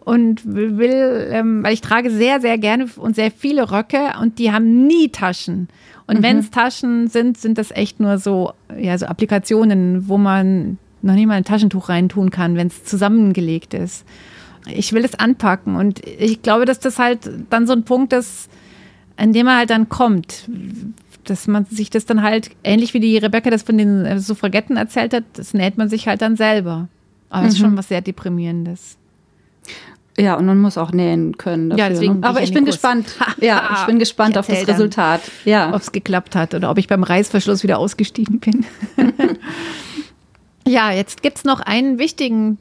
und 0.07 0.45
will, 0.45 1.29
ähm, 1.31 1.63
weil 1.63 1.73
ich 1.73 1.81
trage 1.81 2.09
sehr, 2.09 2.39
sehr 2.39 2.57
gerne 2.57 2.87
und 2.95 3.15
sehr 3.15 3.29
viele 3.31 3.71
Röcke 3.71 4.13
und 4.21 4.39
die 4.39 4.51
haben 4.51 4.87
nie 4.87 5.09
Taschen. 5.09 5.67
Und 6.07 6.19
mhm. 6.19 6.23
wenn 6.23 6.37
es 6.37 6.49
Taschen 6.49 7.07
sind, 7.07 7.37
sind 7.37 7.57
das 7.57 7.71
echt 7.71 7.99
nur 7.99 8.17
so, 8.17 8.53
ja, 8.79 8.97
so 8.97 9.05
Applikationen, 9.05 10.07
wo 10.07 10.17
man 10.17 10.77
noch 11.01 11.13
nie 11.13 11.25
mal 11.25 11.33
ein 11.33 11.43
Taschentuch 11.43 11.89
reintun 11.89 12.31
kann, 12.31 12.55
wenn 12.55 12.67
es 12.67 12.85
zusammengelegt 12.85 13.73
ist. 13.73 14.05
Ich 14.73 14.93
will 14.93 15.05
es 15.05 15.15
anpacken 15.15 15.75
und 15.75 16.05
ich 16.05 16.41
glaube, 16.41 16.65
dass 16.65 16.79
das 16.79 16.99
halt 16.99 17.29
dann 17.49 17.67
so 17.67 17.73
ein 17.73 17.83
Punkt 17.83 18.13
ist, 18.13 18.49
an 19.15 19.33
dem 19.33 19.47
er 19.47 19.57
halt 19.57 19.69
dann 19.69 19.89
kommt. 19.89 20.49
Dass 21.23 21.47
man 21.47 21.65
sich 21.65 21.89
das 21.89 22.05
dann 22.05 22.21
halt, 22.21 22.51
ähnlich 22.63 22.93
wie 22.93 22.99
die 22.99 23.17
Rebecca 23.17 23.49
das 23.49 23.63
von 23.63 23.77
den 23.77 24.05
äh, 24.05 24.19
Suffragetten 24.19 24.77
erzählt 24.77 25.13
hat, 25.13 25.23
das 25.33 25.53
näht 25.53 25.77
man 25.77 25.89
sich 25.89 26.07
halt 26.07 26.21
dann 26.21 26.37
selber. 26.37 26.87
Aber 27.29 27.45
es 27.45 27.53
mhm. 27.53 27.55
ist 27.55 27.59
schon 27.59 27.77
was 27.77 27.87
sehr 27.89 28.01
Deprimierendes. 28.01 28.97
Ja, 30.19 30.35
und 30.35 30.47
man 30.47 30.57
muss 30.57 30.77
auch 30.77 30.91
nähen 30.91 31.37
können. 31.37 31.69
Dafür, 31.69 31.83
ja, 31.83 31.89
deswegen. 31.89 32.19
Ne? 32.21 32.27
Aber 32.27 32.41
ich 32.41 32.51
bin 32.51 32.63
Kurs. 32.63 32.75
gespannt. 32.75 33.15
Ja, 33.39 33.77
ich 33.79 33.85
bin 33.85 33.99
gespannt 33.99 34.31
ich 34.31 34.39
auf 34.39 34.47
das 34.47 34.67
Resultat. 34.67 35.21
Ja. 35.45 35.73
Ob 35.73 35.81
es 35.81 35.91
geklappt 35.91 36.35
hat 36.35 36.55
oder 36.55 36.71
ob 36.71 36.79
ich 36.79 36.87
beim 36.87 37.03
Reißverschluss 37.03 37.61
wieder 37.61 37.77
ausgestiegen 37.77 38.39
bin. 38.39 38.65
ja, 40.67 40.91
jetzt 40.91 41.21
gibt 41.21 41.37
es 41.37 41.43
noch 41.43 41.59
einen 41.59 41.99
wichtigen 41.99 42.57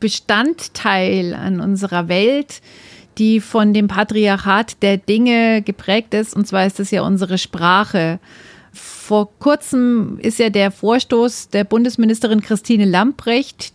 Bestandteil 0.00 1.34
an 1.34 1.60
unserer 1.60 2.08
Welt, 2.08 2.60
die 3.18 3.40
von 3.40 3.72
dem 3.72 3.88
Patriarchat 3.88 4.82
der 4.82 4.98
Dinge 4.98 5.62
geprägt 5.62 6.14
ist. 6.14 6.36
Und 6.36 6.46
zwar 6.46 6.66
ist 6.66 6.80
es 6.80 6.90
ja 6.90 7.02
unsere 7.02 7.38
Sprache. 7.38 8.18
Vor 8.72 9.30
kurzem 9.38 10.18
ist 10.20 10.38
ja 10.38 10.50
der 10.50 10.70
Vorstoß 10.70 11.48
der 11.48 11.64
Bundesministerin 11.64 12.42
Christine 12.42 12.84
Lamprecht 12.84 13.72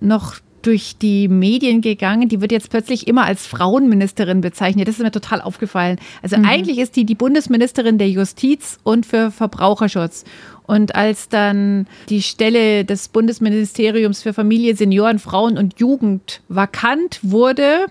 noch 0.00 0.36
durch 0.62 0.96
die 1.00 1.28
Medien 1.28 1.80
gegangen. 1.80 2.28
Die 2.28 2.40
wird 2.40 2.52
jetzt 2.52 2.70
plötzlich 2.70 3.06
immer 3.06 3.24
als 3.24 3.46
Frauenministerin 3.46 4.40
bezeichnet. 4.40 4.88
Das 4.88 4.96
ist 4.96 5.02
mir 5.02 5.10
total 5.10 5.40
aufgefallen. 5.40 5.98
Also 6.22 6.36
mhm. 6.36 6.44
eigentlich 6.44 6.78
ist 6.78 6.96
die 6.96 7.04
die 7.04 7.14
Bundesministerin 7.14 7.98
der 7.98 8.10
Justiz 8.10 8.78
und 8.82 9.06
für 9.06 9.30
Verbraucherschutz. 9.30 10.24
Und 10.66 10.94
als 10.94 11.28
dann 11.28 11.86
die 12.08 12.22
Stelle 12.22 12.84
des 12.84 13.08
Bundesministeriums 13.08 14.22
für 14.22 14.32
Familie, 14.32 14.76
Senioren, 14.76 15.18
Frauen 15.18 15.58
und 15.58 15.80
Jugend 15.80 16.42
vakant 16.48 17.18
wurde, 17.22 17.86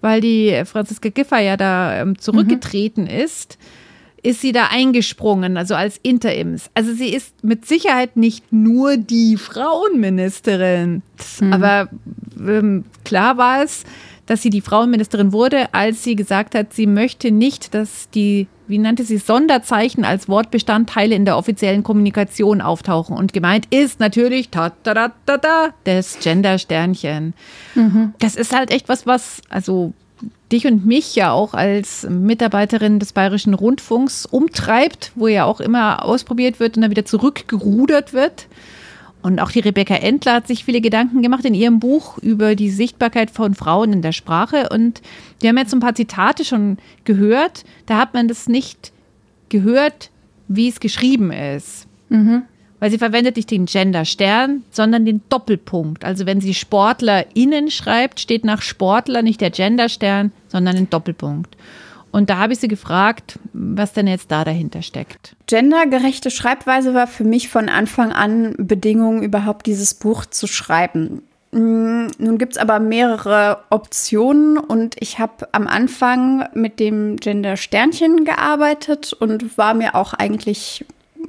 weil 0.00 0.20
die 0.20 0.62
Franziska 0.64 1.08
Giffer 1.08 1.38
ja 1.38 1.56
da 1.56 2.00
ähm, 2.00 2.18
zurückgetreten 2.18 3.04
mhm. 3.04 3.10
ist, 3.10 3.58
ist 4.22 4.40
sie 4.40 4.52
da 4.52 4.68
eingesprungen, 4.70 5.56
also 5.56 5.74
als 5.74 5.98
Interims. 6.02 6.70
Also 6.74 6.92
sie 6.92 7.08
ist 7.08 7.44
mit 7.44 7.66
Sicherheit 7.66 8.16
nicht 8.16 8.52
nur 8.52 8.96
die 8.96 9.36
Frauenministerin, 9.36 11.02
mhm. 11.40 11.52
aber 11.52 11.88
ähm, 12.38 12.84
klar 13.04 13.36
war 13.36 13.62
es, 13.62 13.84
dass 14.28 14.42
sie 14.42 14.50
die 14.50 14.60
Frauenministerin 14.60 15.32
wurde, 15.32 15.72
als 15.72 16.04
sie 16.04 16.14
gesagt 16.14 16.54
hat, 16.54 16.74
sie 16.74 16.86
möchte 16.86 17.30
nicht, 17.30 17.72
dass 17.72 18.10
die, 18.10 18.46
wie 18.66 18.76
nannte 18.76 19.04
sie, 19.04 19.16
Sonderzeichen 19.16 20.04
als 20.04 20.28
Wortbestandteile 20.28 21.14
in 21.14 21.24
der 21.24 21.38
offiziellen 21.38 21.82
Kommunikation 21.82 22.60
auftauchen. 22.60 23.16
Und 23.16 23.32
gemeint 23.32 23.66
ist 23.70 24.00
natürlich 24.00 24.50
ta 24.50 24.70
ta 24.70 25.08
ta, 25.24 25.38
ta 25.38 25.74
das 25.84 26.18
Gender-Sternchen. 26.20 27.32
Mhm. 27.74 28.12
Das 28.18 28.36
ist 28.36 28.54
halt 28.54 28.70
echt 28.70 28.90
was, 28.90 29.06
was, 29.06 29.40
also 29.48 29.94
dich 30.52 30.66
und 30.66 30.86
mich 30.86 31.14
ja 31.14 31.32
auch 31.32 31.54
als 31.54 32.08
Mitarbeiterin 32.08 32.98
des 32.98 33.12
Bayerischen 33.12 33.54
Rundfunks 33.54 34.26
umtreibt, 34.26 35.12
wo 35.14 35.28
ja 35.28 35.44
auch 35.44 35.60
immer 35.60 36.04
ausprobiert 36.04 36.60
wird 36.60 36.76
und 36.76 36.82
dann 36.82 36.90
wieder 36.90 37.04
zurückgerudert 37.04 38.12
wird. 38.12 38.46
Und 39.20 39.40
auch 39.40 39.50
die 39.50 39.60
Rebecca 39.60 39.94
Endler 39.94 40.34
hat 40.34 40.46
sich 40.46 40.64
viele 40.64 40.80
Gedanken 40.80 41.22
gemacht 41.22 41.44
in 41.44 41.54
ihrem 41.54 41.80
Buch 41.80 42.18
über 42.18 42.54
die 42.54 42.70
Sichtbarkeit 42.70 43.30
von 43.30 43.54
Frauen 43.54 43.92
in 43.92 44.02
der 44.02 44.12
Sprache. 44.12 44.68
Und 44.70 45.02
wir 45.40 45.50
haben 45.50 45.58
jetzt 45.58 45.74
ein 45.74 45.80
paar 45.80 45.94
Zitate 45.94 46.44
schon 46.44 46.78
gehört. 47.04 47.64
Da 47.86 47.98
hat 47.98 48.14
man 48.14 48.28
das 48.28 48.48
nicht 48.48 48.92
gehört, 49.48 50.10
wie 50.46 50.68
es 50.68 50.80
geschrieben 50.80 51.32
ist. 51.32 51.86
Mhm 52.08 52.44
weil 52.80 52.90
sie 52.90 52.98
verwendet 52.98 53.36
nicht 53.36 53.50
den 53.50 53.66
Gender-Stern, 53.66 54.62
sondern 54.70 55.04
den 55.04 55.22
Doppelpunkt. 55.28 56.04
Also 56.04 56.26
wenn 56.26 56.40
sie 56.40 56.54
SportlerInnen 56.54 57.70
schreibt, 57.70 58.20
steht 58.20 58.44
nach 58.44 58.62
Sportler 58.62 59.22
nicht 59.22 59.40
der 59.40 59.50
Gender-Stern, 59.50 60.32
sondern 60.48 60.76
ein 60.76 60.90
Doppelpunkt. 60.90 61.56
Und 62.10 62.30
da 62.30 62.38
habe 62.38 62.52
ich 62.52 62.58
sie 62.58 62.68
gefragt, 62.68 63.38
was 63.52 63.92
denn 63.92 64.06
jetzt 64.06 64.30
da 64.30 64.44
dahinter 64.44 64.82
steckt. 64.82 65.36
Gendergerechte 65.46 66.30
Schreibweise 66.30 66.94
war 66.94 67.06
für 67.06 67.24
mich 67.24 67.48
von 67.48 67.68
Anfang 67.68 68.12
an 68.12 68.54
Bedingung, 68.56 69.22
überhaupt 69.22 69.66
dieses 69.66 69.94
Buch 69.94 70.24
zu 70.24 70.46
schreiben. 70.46 71.22
Mm, 71.50 72.06
nun 72.18 72.38
gibt 72.38 72.54
es 72.54 72.58
aber 72.58 72.78
mehrere 72.78 73.58
Optionen 73.70 74.58
und 74.58 74.96
ich 75.00 75.18
habe 75.18 75.48
am 75.52 75.66
Anfang 75.66 76.46
mit 76.54 76.80
dem 76.80 77.16
Gender 77.16 77.56
Sternchen 77.56 78.24
gearbeitet 78.24 79.12
und 79.12 79.56
war 79.56 79.74
mir 79.74 79.94
auch 79.94 80.14
eigentlich 80.14 80.84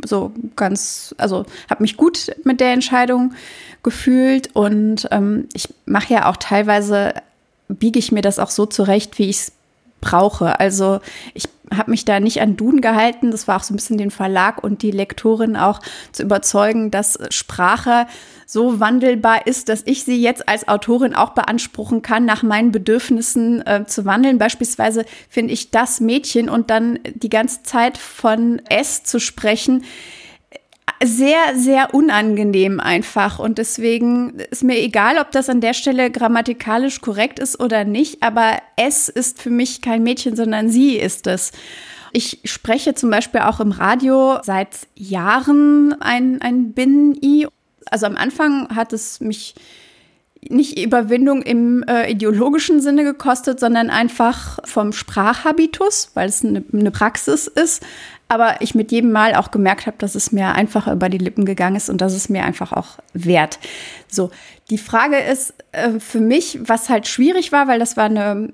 so 0.06 0.32
ganz, 0.56 1.14
also 1.18 1.46
habe 1.70 1.84
mich 1.84 1.98
gut 1.98 2.32
mit 2.44 2.60
der 2.60 2.74
Entscheidung 2.74 3.34
gefühlt 3.84 4.56
und 4.56 5.08
ähm, 5.12 5.48
ich 5.54 5.70
mache 5.86 6.14
ja 6.14 6.30
auch 6.30 6.38
teilweise, 6.38 7.14
biege 7.68 8.00
ich 8.00 8.12
mir 8.12 8.22
das 8.22 8.40
auch 8.40 8.50
so 8.50 8.66
zurecht, 8.66 9.20
wie 9.20 9.30
ich 9.30 9.38
es 9.38 9.52
brauche. 10.02 10.60
Also 10.60 11.00
ich 11.34 11.46
habe 11.76 11.92
mich 11.92 12.06
da 12.06 12.20
nicht 12.20 12.42
an 12.42 12.58
Duden 12.58 12.82
gehalten. 12.82 13.32
Das 13.32 13.48
war 13.48 13.58
auch 13.58 13.64
so 13.64 13.74
ein 13.74 13.78
bisschen 13.78 13.98
den 13.98 14.12
Verlag 14.12 14.64
und 14.64 14.82
die 14.82 14.92
Lektorin 14.92 15.56
auch 15.56 15.80
zu 16.12 16.24
überzeugen, 16.24 16.92
dass 16.92 17.20
Sprache 17.30 18.08
so 18.46 18.80
wandelbar 18.80 19.46
ist, 19.46 19.70
dass 19.70 19.84
ich 19.86 20.04
sie 20.04 20.20
jetzt 20.22 20.50
als 20.50 20.68
Autorin 20.68 21.14
auch 21.14 21.32
beanspruchen 21.32 22.02
kann, 22.02 22.26
nach 22.26 22.42
meinen 22.42 22.72
Bedürfnissen 22.72 23.66
äh, 23.66 23.86
zu 23.86 24.06
wandeln. 24.06 24.40
Beispielsweise 24.40 25.06
finde 25.30 25.54
ich 25.54 25.70
das 25.70 26.00
Mädchen 26.00 26.50
und 26.50 26.72
dann 26.72 27.00
die 27.14 27.30
ganze 27.30 27.62
Zeit 27.62 27.98
von 27.98 28.60
S 28.70 29.04
zu 29.04 29.20
sprechen, 29.20 29.84
sehr, 31.04 31.56
sehr 31.56 31.94
unangenehm 31.94 32.80
einfach. 32.80 33.40
Und 33.40 33.58
deswegen 33.58 34.40
ist 34.52 34.64
mir 34.64 34.78
egal, 34.78 35.18
ob 35.18 35.32
das 35.32 35.50
an 35.50 35.62
der 35.62 35.74
Stelle 35.74 36.12
grammatikalisch 36.12 37.02
korrekt 37.02 37.40
ist 37.40 37.60
oder 37.60 37.86
nicht, 37.86 38.22
aber 38.24 38.60
es 38.76 39.10
ist 39.10 39.42
für 39.42 39.50
mich 39.50 39.82
kein 39.82 40.04
Mädchen, 40.04 40.36
sondern 40.36 40.70
sie 40.70 40.98
ist 40.98 41.28
es. 41.28 41.52
Ich 42.12 42.40
spreche 42.44 42.96
zum 42.96 43.12
Beispiel 43.12 43.42
auch 43.42 43.60
im 43.60 43.72
Radio 43.72 44.40
seit 44.44 44.88
Jahren 44.96 45.96
ein, 46.02 46.42
ein 46.42 46.74
Binnen-I 46.74 47.48
also 47.92 48.06
am 48.06 48.16
Anfang 48.16 48.76
hat 48.76 48.94
es 48.94 49.20
mich 49.20 49.56
nicht 50.48 50.80
Überwindung 50.80 51.42
im 51.42 51.84
äh, 51.84 52.10
ideologischen 52.12 52.82
Sinne 52.82 53.04
gekostet, 53.04 53.60
sondern 53.60 53.90
einfach 53.90 54.60
vom 54.64 54.94
Sprachhabitus, 54.94 56.12
weil 56.14 56.30
es 56.30 56.44
eine, 56.46 56.64
eine 56.72 56.92
Praxis 56.92 57.48
ist. 57.48 57.86
Aber 58.30 58.62
ich 58.62 58.76
mit 58.76 58.92
jedem 58.92 59.12
Mal 59.12 59.34
auch 59.36 59.52
gemerkt 59.52 59.88
habe, 59.88 59.98
dass 59.98 60.16
es 60.16 60.32
mir 60.32 60.54
einfacher 60.54 60.94
über 60.94 61.10
die 61.10 61.18
Lippen 61.18 61.46
gegangen 61.46 61.76
ist 61.76 61.90
und 61.90 62.00
dass 62.00 62.14
es 62.14 62.30
mir 62.30 62.46
einfach 62.46 62.72
auch 62.72 63.00
wert. 63.14 63.60
So, 64.08 64.30
die 64.70 64.78
Frage 64.78 65.18
ist 65.18 65.56
äh, 65.72 66.00
für 66.00 66.20
mich, 66.20 66.60
was 66.62 66.90
halt 66.90 67.08
schwierig 67.08 67.52
war, 67.52 67.68
weil 67.68 67.80
das 67.80 67.98
war 67.98 68.06
eine, 68.06 68.54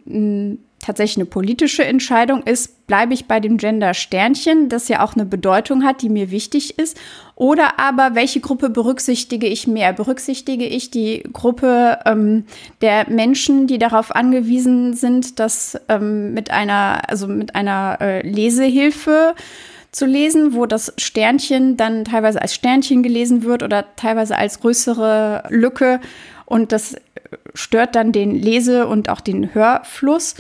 tatsächlich 0.86 1.18
eine 1.18 1.26
politische 1.26 1.84
Entscheidung 1.84 2.44
ist, 2.44 2.86
bleibe 2.86 3.14
ich 3.14 3.26
bei 3.26 3.40
dem 3.40 3.58
Gender-Sternchen, 3.58 4.70
das 4.70 4.88
ja 4.88 5.04
auch 5.04 5.16
eine 5.16 5.26
Bedeutung 5.26 5.84
hat, 5.84 6.04
die 6.04 6.10
mir 6.10 6.30
wichtig 6.30 6.78
ist, 6.78 6.98
oder 7.34 7.80
aber 7.80 8.14
welche 8.14 8.40
Gruppe 8.40 8.70
berücksichtige 8.70 9.48
ich 9.48 9.66
mehr? 9.66 9.94
Berücksichtige 9.94 10.66
ich 10.66 10.92
die 10.92 11.24
Gruppe 11.34 12.00
ähm, 12.06 12.46
der 12.82 13.10
Menschen, 13.10 13.66
die 13.66 13.80
darauf 13.80 14.16
angewiesen 14.16 14.94
sind, 14.94 15.40
dass 15.40 15.80
ähm, 15.90 16.34
mit 16.34 16.52
einer, 16.52 17.02
also 17.10 17.28
mit 17.28 17.56
einer 17.56 17.98
äh, 18.00 18.28
Lesehilfe 18.28 19.34
zu 19.92 20.06
lesen, 20.06 20.54
wo 20.54 20.68
das 20.68 20.94
Sternchen 20.98 21.78
dann 21.78 22.06
teilweise 22.06 22.42
als 22.42 22.54
Sternchen 22.54 23.02
gelesen 23.02 23.44
wird 23.44 23.64
oder 23.64 23.86
teilweise 23.96 24.38
als 24.38 24.60
größere 24.60 25.46
Lücke 25.50 26.00
und 26.46 26.72
das 26.72 26.96
stört 27.56 27.96
dann 27.96 28.12
den 28.12 28.36
Lese- 28.36 28.88
und 28.88 29.10
auch 29.10 29.22
den 29.22 29.56
Hörfluss. 29.56 30.36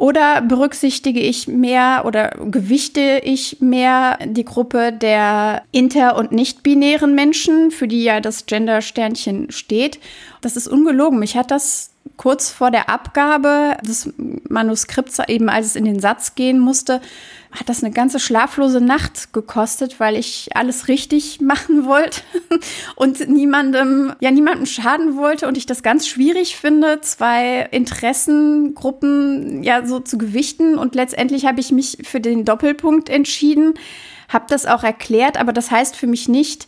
Oder 0.00 0.40
berücksichtige 0.40 1.20
ich 1.20 1.46
mehr 1.46 2.04
oder 2.06 2.30
gewichte 2.50 3.20
ich 3.22 3.60
mehr 3.60 4.18
die 4.24 4.46
Gruppe 4.46 4.94
der 4.94 5.62
inter- 5.72 6.16
und 6.16 6.32
nicht-binären 6.32 7.14
Menschen, 7.14 7.70
für 7.70 7.86
die 7.86 8.02
ja 8.02 8.22
das 8.22 8.46
Gender-Sternchen 8.46 9.50
steht? 9.50 10.00
Das 10.40 10.56
ist 10.56 10.68
ungelogen. 10.68 11.18
Mich 11.18 11.36
hat 11.36 11.50
das 11.50 11.89
kurz 12.20 12.50
vor 12.50 12.70
der 12.70 12.90
Abgabe 12.90 13.78
des 13.82 14.12
Manuskripts, 14.46 15.20
eben 15.26 15.48
als 15.48 15.68
es 15.68 15.74
in 15.74 15.86
den 15.86 16.00
Satz 16.00 16.34
gehen 16.34 16.58
musste, 16.58 17.00
hat 17.50 17.70
das 17.70 17.82
eine 17.82 17.94
ganze 17.94 18.20
schlaflose 18.20 18.82
Nacht 18.82 19.32
gekostet, 19.32 19.98
weil 20.00 20.16
ich 20.16 20.50
alles 20.54 20.88
richtig 20.88 21.40
machen 21.40 21.86
wollte 21.86 22.20
und 22.94 23.26
niemandem, 23.26 24.12
ja, 24.20 24.30
niemandem 24.30 24.66
schaden 24.66 25.16
wollte 25.16 25.48
und 25.48 25.56
ich 25.56 25.64
das 25.64 25.82
ganz 25.82 26.06
schwierig 26.06 26.56
finde, 26.56 27.00
zwei 27.00 27.62
Interessengruppen 27.70 29.62
ja 29.62 29.86
so 29.86 29.98
zu 29.98 30.18
gewichten. 30.18 30.76
Und 30.76 30.94
letztendlich 30.94 31.46
habe 31.46 31.60
ich 31.60 31.72
mich 31.72 31.96
für 32.02 32.20
den 32.20 32.44
Doppelpunkt 32.44 33.08
entschieden, 33.08 33.72
habe 34.28 34.44
das 34.50 34.66
auch 34.66 34.84
erklärt, 34.84 35.40
aber 35.40 35.54
das 35.54 35.70
heißt 35.70 35.96
für 35.96 36.06
mich 36.06 36.28
nicht, 36.28 36.66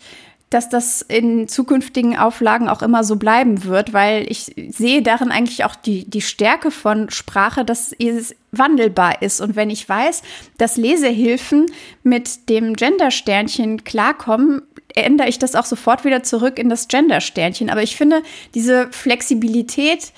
dass 0.53 0.69
das 0.69 1.03
in 1.03 1.49
zukünftigen 1.49 2.19
Auflagen 2.19 2.69
auch 2.69 2.83
immer 2.83 3.05
so 3.05 3.17
bleiben 3.17 3.65
wird, 3.65 3.93
weil 3.93 4.31
ich 4.31 4.55
sehe 4.69 5.03
darin 5.03 5.31
eigentlich 5.31 5.65
auch 5.65 5.75
die, 5.75 6.09
die 6.09 6.21
Stärke 6.21 6.71
von 6.71 7.11
Sprache, 7.11 7.65
dass 7.65 7.93
es 7.93 8.35
wandelbar 8.51 9.23
ist. 9.23 9.41
Und 9.41 9.57
wenn 9.57 9.71
ich 9.71 9.89
weiß, 9.89 10.23
dass 10.59 10.77
Lesehilfen 10.77 11.67
mit 12.03 12.49
dem 12.51 12.75
Gender-Sternchen 12.75 13.85
klarkommen, 13.85 14.63
ändere 14.95 15.29
ich 15.29 15.39
das 15.39 15.55
auch 15.55 15.65
sofort 15.65 16.05
wieder 16.05 16.23
zurück 16.23 16.59
in 16.59 16.69
das 16.69 16.89
Gender-Sternchen. 16.89 17.71
Aber 17.71 17.83
ich 17.83 17.97
finde, 17.97 18.23
diese 18.55 18.89
Flexibilität, 18.91 20.13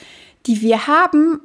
die 0.47 0.61
wir 0.61 0.89
haben, 0.89 1.41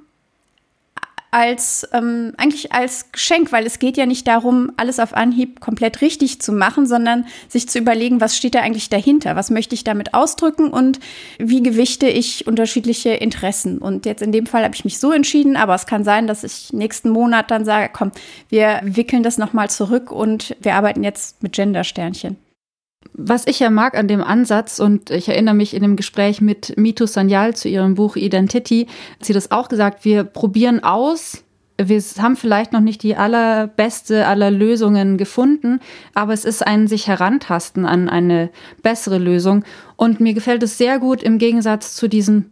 als 1.31 1.87
ähm, 1.93 2.33
eigentlich 2.37 2.71
als 2.71 3.11
Geschenk, 3.11 3.51
weil 3.51 3.65
es 3.65 3.79
geht 3.79 3.97
ja 3.97 4.05
nicht 4.05 4.27
darum, 4.27 4.71
alles 4.77 4.99
auf 4.99 5.13
Anhieb 5.13 5.59
komplett 5.59 6.01
richtig 6.01 6.41
zu 6.41 6.51
machen, 6.51 6.87
sondern 6.87 7.25
sich 7.47 7.69
zu 7.69 7.77
überlegen, 7.77 8.19
was 8.19 8.35
steht 8.35 8.55
da 8.55 8.61
eigentlich 8.61 8.89
dahinter, 8.89 9.35
was 9.35 9.51
möchte 9.51 9.75
ich 9.75 9.83
damit 9.83 10.13
ausdrücken 10.13 10.69
und 10.69 10.99
wie 11.37 11.61
gewichte 11.61 12.07
ich 12.07 12.47
unterschiedliche 12.47 13.11
Interessen. 13.11 13.77
Und 13.77 14.05
jetzt 14.05 14.21
in 14.21 14.31
dem 14.31 14.47
Fall 14.47 14.63
habe 14.63 14.75
ich 14.75 14.85
mich 14.85 14.97
so 14.97 15.11
entschieden, 15.11 15.55
aber 15.55 15.75
es 15.75 15.85
kann 15.85 16.03
sein, 16.03 16.25
dass 16.25 16.43
ich 16.43 16.73
nächsten 16.73 17.09
Monat 17.09 17.51
dann 17.51 17.63
sage, 17.63 17.91
komm, 17.93 18.11
wir 18.49 18.79
wickeln 18.83 19.21
das 19.21 19.37
nochmal 19.37 19.69
zurück 19.69 20.11
und 20.11 20.55
wir 20.61 20.75
arbeiten 20.75 21.03
jetzt 21.03 21.43
mit 21.43 21.53
Gender-Sternchen. 21.53 22.48
Was 23.13 23.47
ich 23.47 23.59
ja 23.59 23.69
mag 23.69 23.97
an 23.97 24.07
dem 24.07 24.21
Ansatz, 24.21 24.79
und 24.79 25.09
ich 25.09 25.29
erinnere 25.29 25.55
mich 25.55 25.73
in 25.73 25.81
dem 25.81 25.95
Gespräch 25.95 26.41
mit 26.41 26.77
Mito 26.77 27.05
Sanyal 27.05 27.55
zu 27.55 27.67
ihrem 27.69 27.95
Buch 27.95 28.15
Identity, 28.15 28.87
hat 29.19 29.25
sie 29.25 29.33
das 29.33 29.51
auch 29.51 29.69
gesagt, 29.69 30.05
wir 30.05 30.23
probieren 30.23 30.83
aus, 30.83 31.43
wir 31.81 32.01
haben 32.17 32.35
vielleicht 32.35 32.73
noch 32.73 32.81
nicht 32.81 33.03
die 33.03 33.15
allerbeste 33.15 34.27
aller 34.27 34.51
Lösungen 34.51 35.17
gefunden, 35.17 35.79
aber 36.13 36.33
es 36.33 36.43
ist 36.43 36.65
ein 36.65 36.87
sich 36.87 37.07
herantasten 37.07 37.85
an 37.85 38.09
eine 38.09 38.49
bessere 38.83 39.17
Lösung. 39.17 39.63
Und 39.95 40.19
mir 40.19 40.33
gefällt 40.33 40.61
es 40.63 40.77
sehr 40.77 40.99
gut 40.99 41.23
im 41.23 41.37
Gegensatz 41.37 41.95
zu 41.95 42.09
diesem, 42.09 42.51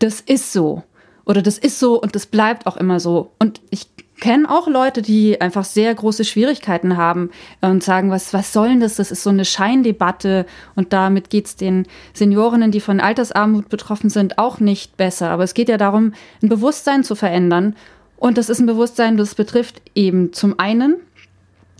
das 0.00 0.20
ist 0.20 0.52
so. 0.52 0.82
Oder 1.24 1.42
das 1.42 1.58
ist 1.58 1.78
so 1.78 2.00
und 2.00 2.14
das 2.14 2.26
bleibt 2.26 2.66
auch 2.66 2.76
immer 2.76 2.98
so. 2.98 3.32
Und 3.38 3.60
ich 3.70 3.88
kenne 4.20 4.50
auch 4.50 4.66
Leute, 4.68 5.02
die 5.02 5.40
einfach 5.40 5.64
sehr 5.64 5.94
große 5.94 6.24
Schwierigkeiten 6.24 6.96
haben 6.96 7.30
und 7.60 7.82
sagen, 7.82 8.10
was, 8.10 8.32
was 8.32 8.52
soll 8.52 8.68
denn 8.68 8.80
das? 8.80 8.96
Das 8.96 9.10
ist 9.10 9.22
so 9.22 9.30
eine 9.30 9.44
Scheindebatte 9.44 10.46
und 10.74 10.92
damit 10.92 11.30
geht 11.30 11.46
es 11.46 11.56
den 11.56 11.86
Seniorinnen, 12.14 12.70
die 12.70 12.80
von 12.80 13.00
Altersarmut 13.00 13.68
betroffen 13.68 14.10
sind, 14.10 14.38
auch 14.38 14.60
nicht 14.60 14.96
besser. 14.96 15.30
Aber 15.30 15.44
es 15.44 15.54
geht 15.54 15.68
ja 15.68 15.76
darum, 15.76 16.14
ein 16.42 16.48
Bewusstsein 16.48 17.04
zu 17.04 17.14
verändern. 17.14 17.76
Und 18.16 18.38
das 18.38 18.48
ist 18.48 18.60
ein 18.60 18.66
Bewusstsein, 18.66 19.16
das 19.16 19.34
betrifft 19.34 19.82
eben 19.94 20.32
zum 20.32 20.58
einen 20.58 20.96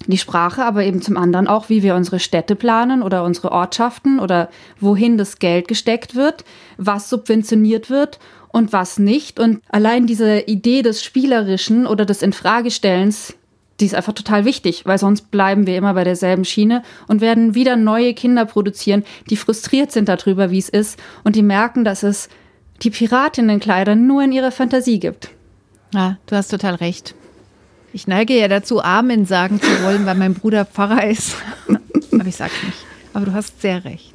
die 0.07 0.18
Sprache, 0.18 0.62
aber 0.64 0.85
eben 0.85 1.01
zum 1.01 1.16
anderen 1.16 1.49
auch, 1.49 1.70
wie 1.70 1.83
wir 1.83 1.94
unsere 1.94 2.20
Städte 2.20 2.55
planen 2.55 3.03
oder 3.03 3.25
unsere 3.25 3.51
Ortschaften 3.51 4.20
oder 4.20 4.51
wohin 4.79 5.16
das 5.16 5.38
Geld 5.38 5.68
gesteckt 5.68 6.14
wird, 6.14 6.44
was 6.77 7.09
subventioniert 7.09 7.88
wird 7.88 8.18
und 8.57 8.73
was 8.73 8.99
nicht. 8.99 9.38
Und 9.38 9.61
allein 9.69 10.07
diese 10.07 10.40
Idee 10.40 10.81
des 10.81 11.05
Spielerischen 11.05 11.87
oder 11.87 12.07
des 12.07 12.23
Infragestellens, 12.23 13.35
die 13.81 13.85
ist 13.85 13.95
einfach 13.95 14.14
total 14.14 14.47
wichtig, 14.47 14.87
weil 14.87 14.97
sonst 14.97 15.31
bleiben 15.31 15.66
wir 15.66 15.77
immer 15.77 15.92
bei 15.92 16.05
derselben 16.05 16.47
Schiene 16.47 16.83
und 17.07 17.21
werden 17.21 17.55
wieder 17.55 17.77
neue 17.77 18.14
Kinder 18.14 18.47
produzieren, 18.47 19.05
die 19.29 19.37
frustriert 19.37 19.92
sind 19.92 20.09
darüber, 20.09 20.51
wie 20.51 20.57
es 20.57 20.71
ist 20.71 20.99
und 21.23 21.37
die 21.37 21.42
merken, 21.42 21.85
dass 21.85 22.03
es 22.03 22.31
die 22.81 22.88
Piratinenkleider 22.88 23.95
nur 23.95 24.23
in 24.23 24.33
ihrer 24.33 24.53
Fantasie 24.53 25.01
gibt. 25.01 25.29
Ja, 25.92 26.16
du 26.25 26.35
hast 26.35 26.49
total 26.49 26.77
recht. 26.77 27.14
Ich 27.92 28.07
neige 28.07 28.38
ja 28.38 28.49
dazu, 28.49 28.83
Amen 28.83 29.27
sagen 29.27 29.61
zu 29.61 29.69
wollen, 29.83 30.07
weil 30.07 30.14
mein 30.14 30.33
Bruder 30.33 30.64
Pfarrer 30.64 31.07
ist. 31.07 31.37
Aber 32.11 32.27
ich 32.27 32.37
sag's 32.37 32.62
nicht. 32.64 32.79
Aber 33.12 33.27
du 33.27 33.35
hast 33.35 33.61
sehr 33.61 33.85
recht. 33.85 34.14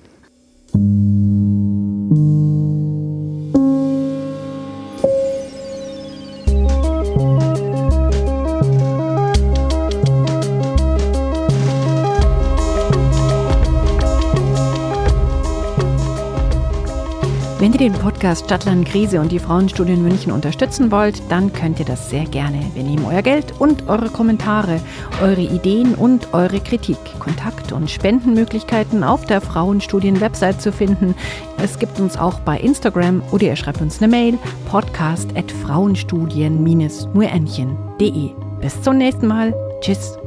Wenn 17.72 17.80
ihr 17.80 17.90
den 17.90 18.02
Podcast 18.02 18.44
Stadtland 18.44 18.86
Krise 18.86 19.22
und 19.22 19.32
die 19.32 19.40
Frauenstudien 19.40 20.04
München 20.04 20.34
unterstützen 20.34 20.92
wollt, 20.92 21.22
dann 21.32 21.54
könnt 21.54 21.80
ihr 21.80 21.86
das 21.86 22.10
sehr 22.10 22.26
gerne. 22.26 22.60
Wir 22.74 22.84
nehmen 22.84 23.06
euer 23.06 23.22
Geld 23.22 23.54
und 23.60 23.88
eure 23.88 24.10
Kommentare, 24.10 24.82
eure 25.22 25.40
Ideen 25.40 25.96
und 25.96 26.34
eure 26.34 26.60
Kritik. 26.60 26.98
Kontakt- 27.20 27.72
und 27.72 27.90
Spendenmöglichkeiten 27.90 29.06
auf 29.06 29.26
der 29.26 29.40
Frauenstudien-Website 29.40 30.62
zu 30.62 30.74
finden. 30.74 31.16
Es 31.64 31.80
gibt 31.80 31.98
uns 32.02 32.18
auch 32.18 32.42
bei 32.42 32.60
Instagram 32.60 33.24
oder 33.32 33.46
ihr 33.46 33.56
schreibt 33.56 33.80
uns 33.80 34.02
eine 34.02 34.12
Mail 34.12 34.38
podcast 34.70 35.30
at 35.38 35.50
frauenstudien-muenchen.de. 35.50 38.32
Bis 38.60 38.82
zum 38.82 38.98
nächsten 38.98 39.28
Mal. 39.28 39.56
Tschüss. 39.80 40.21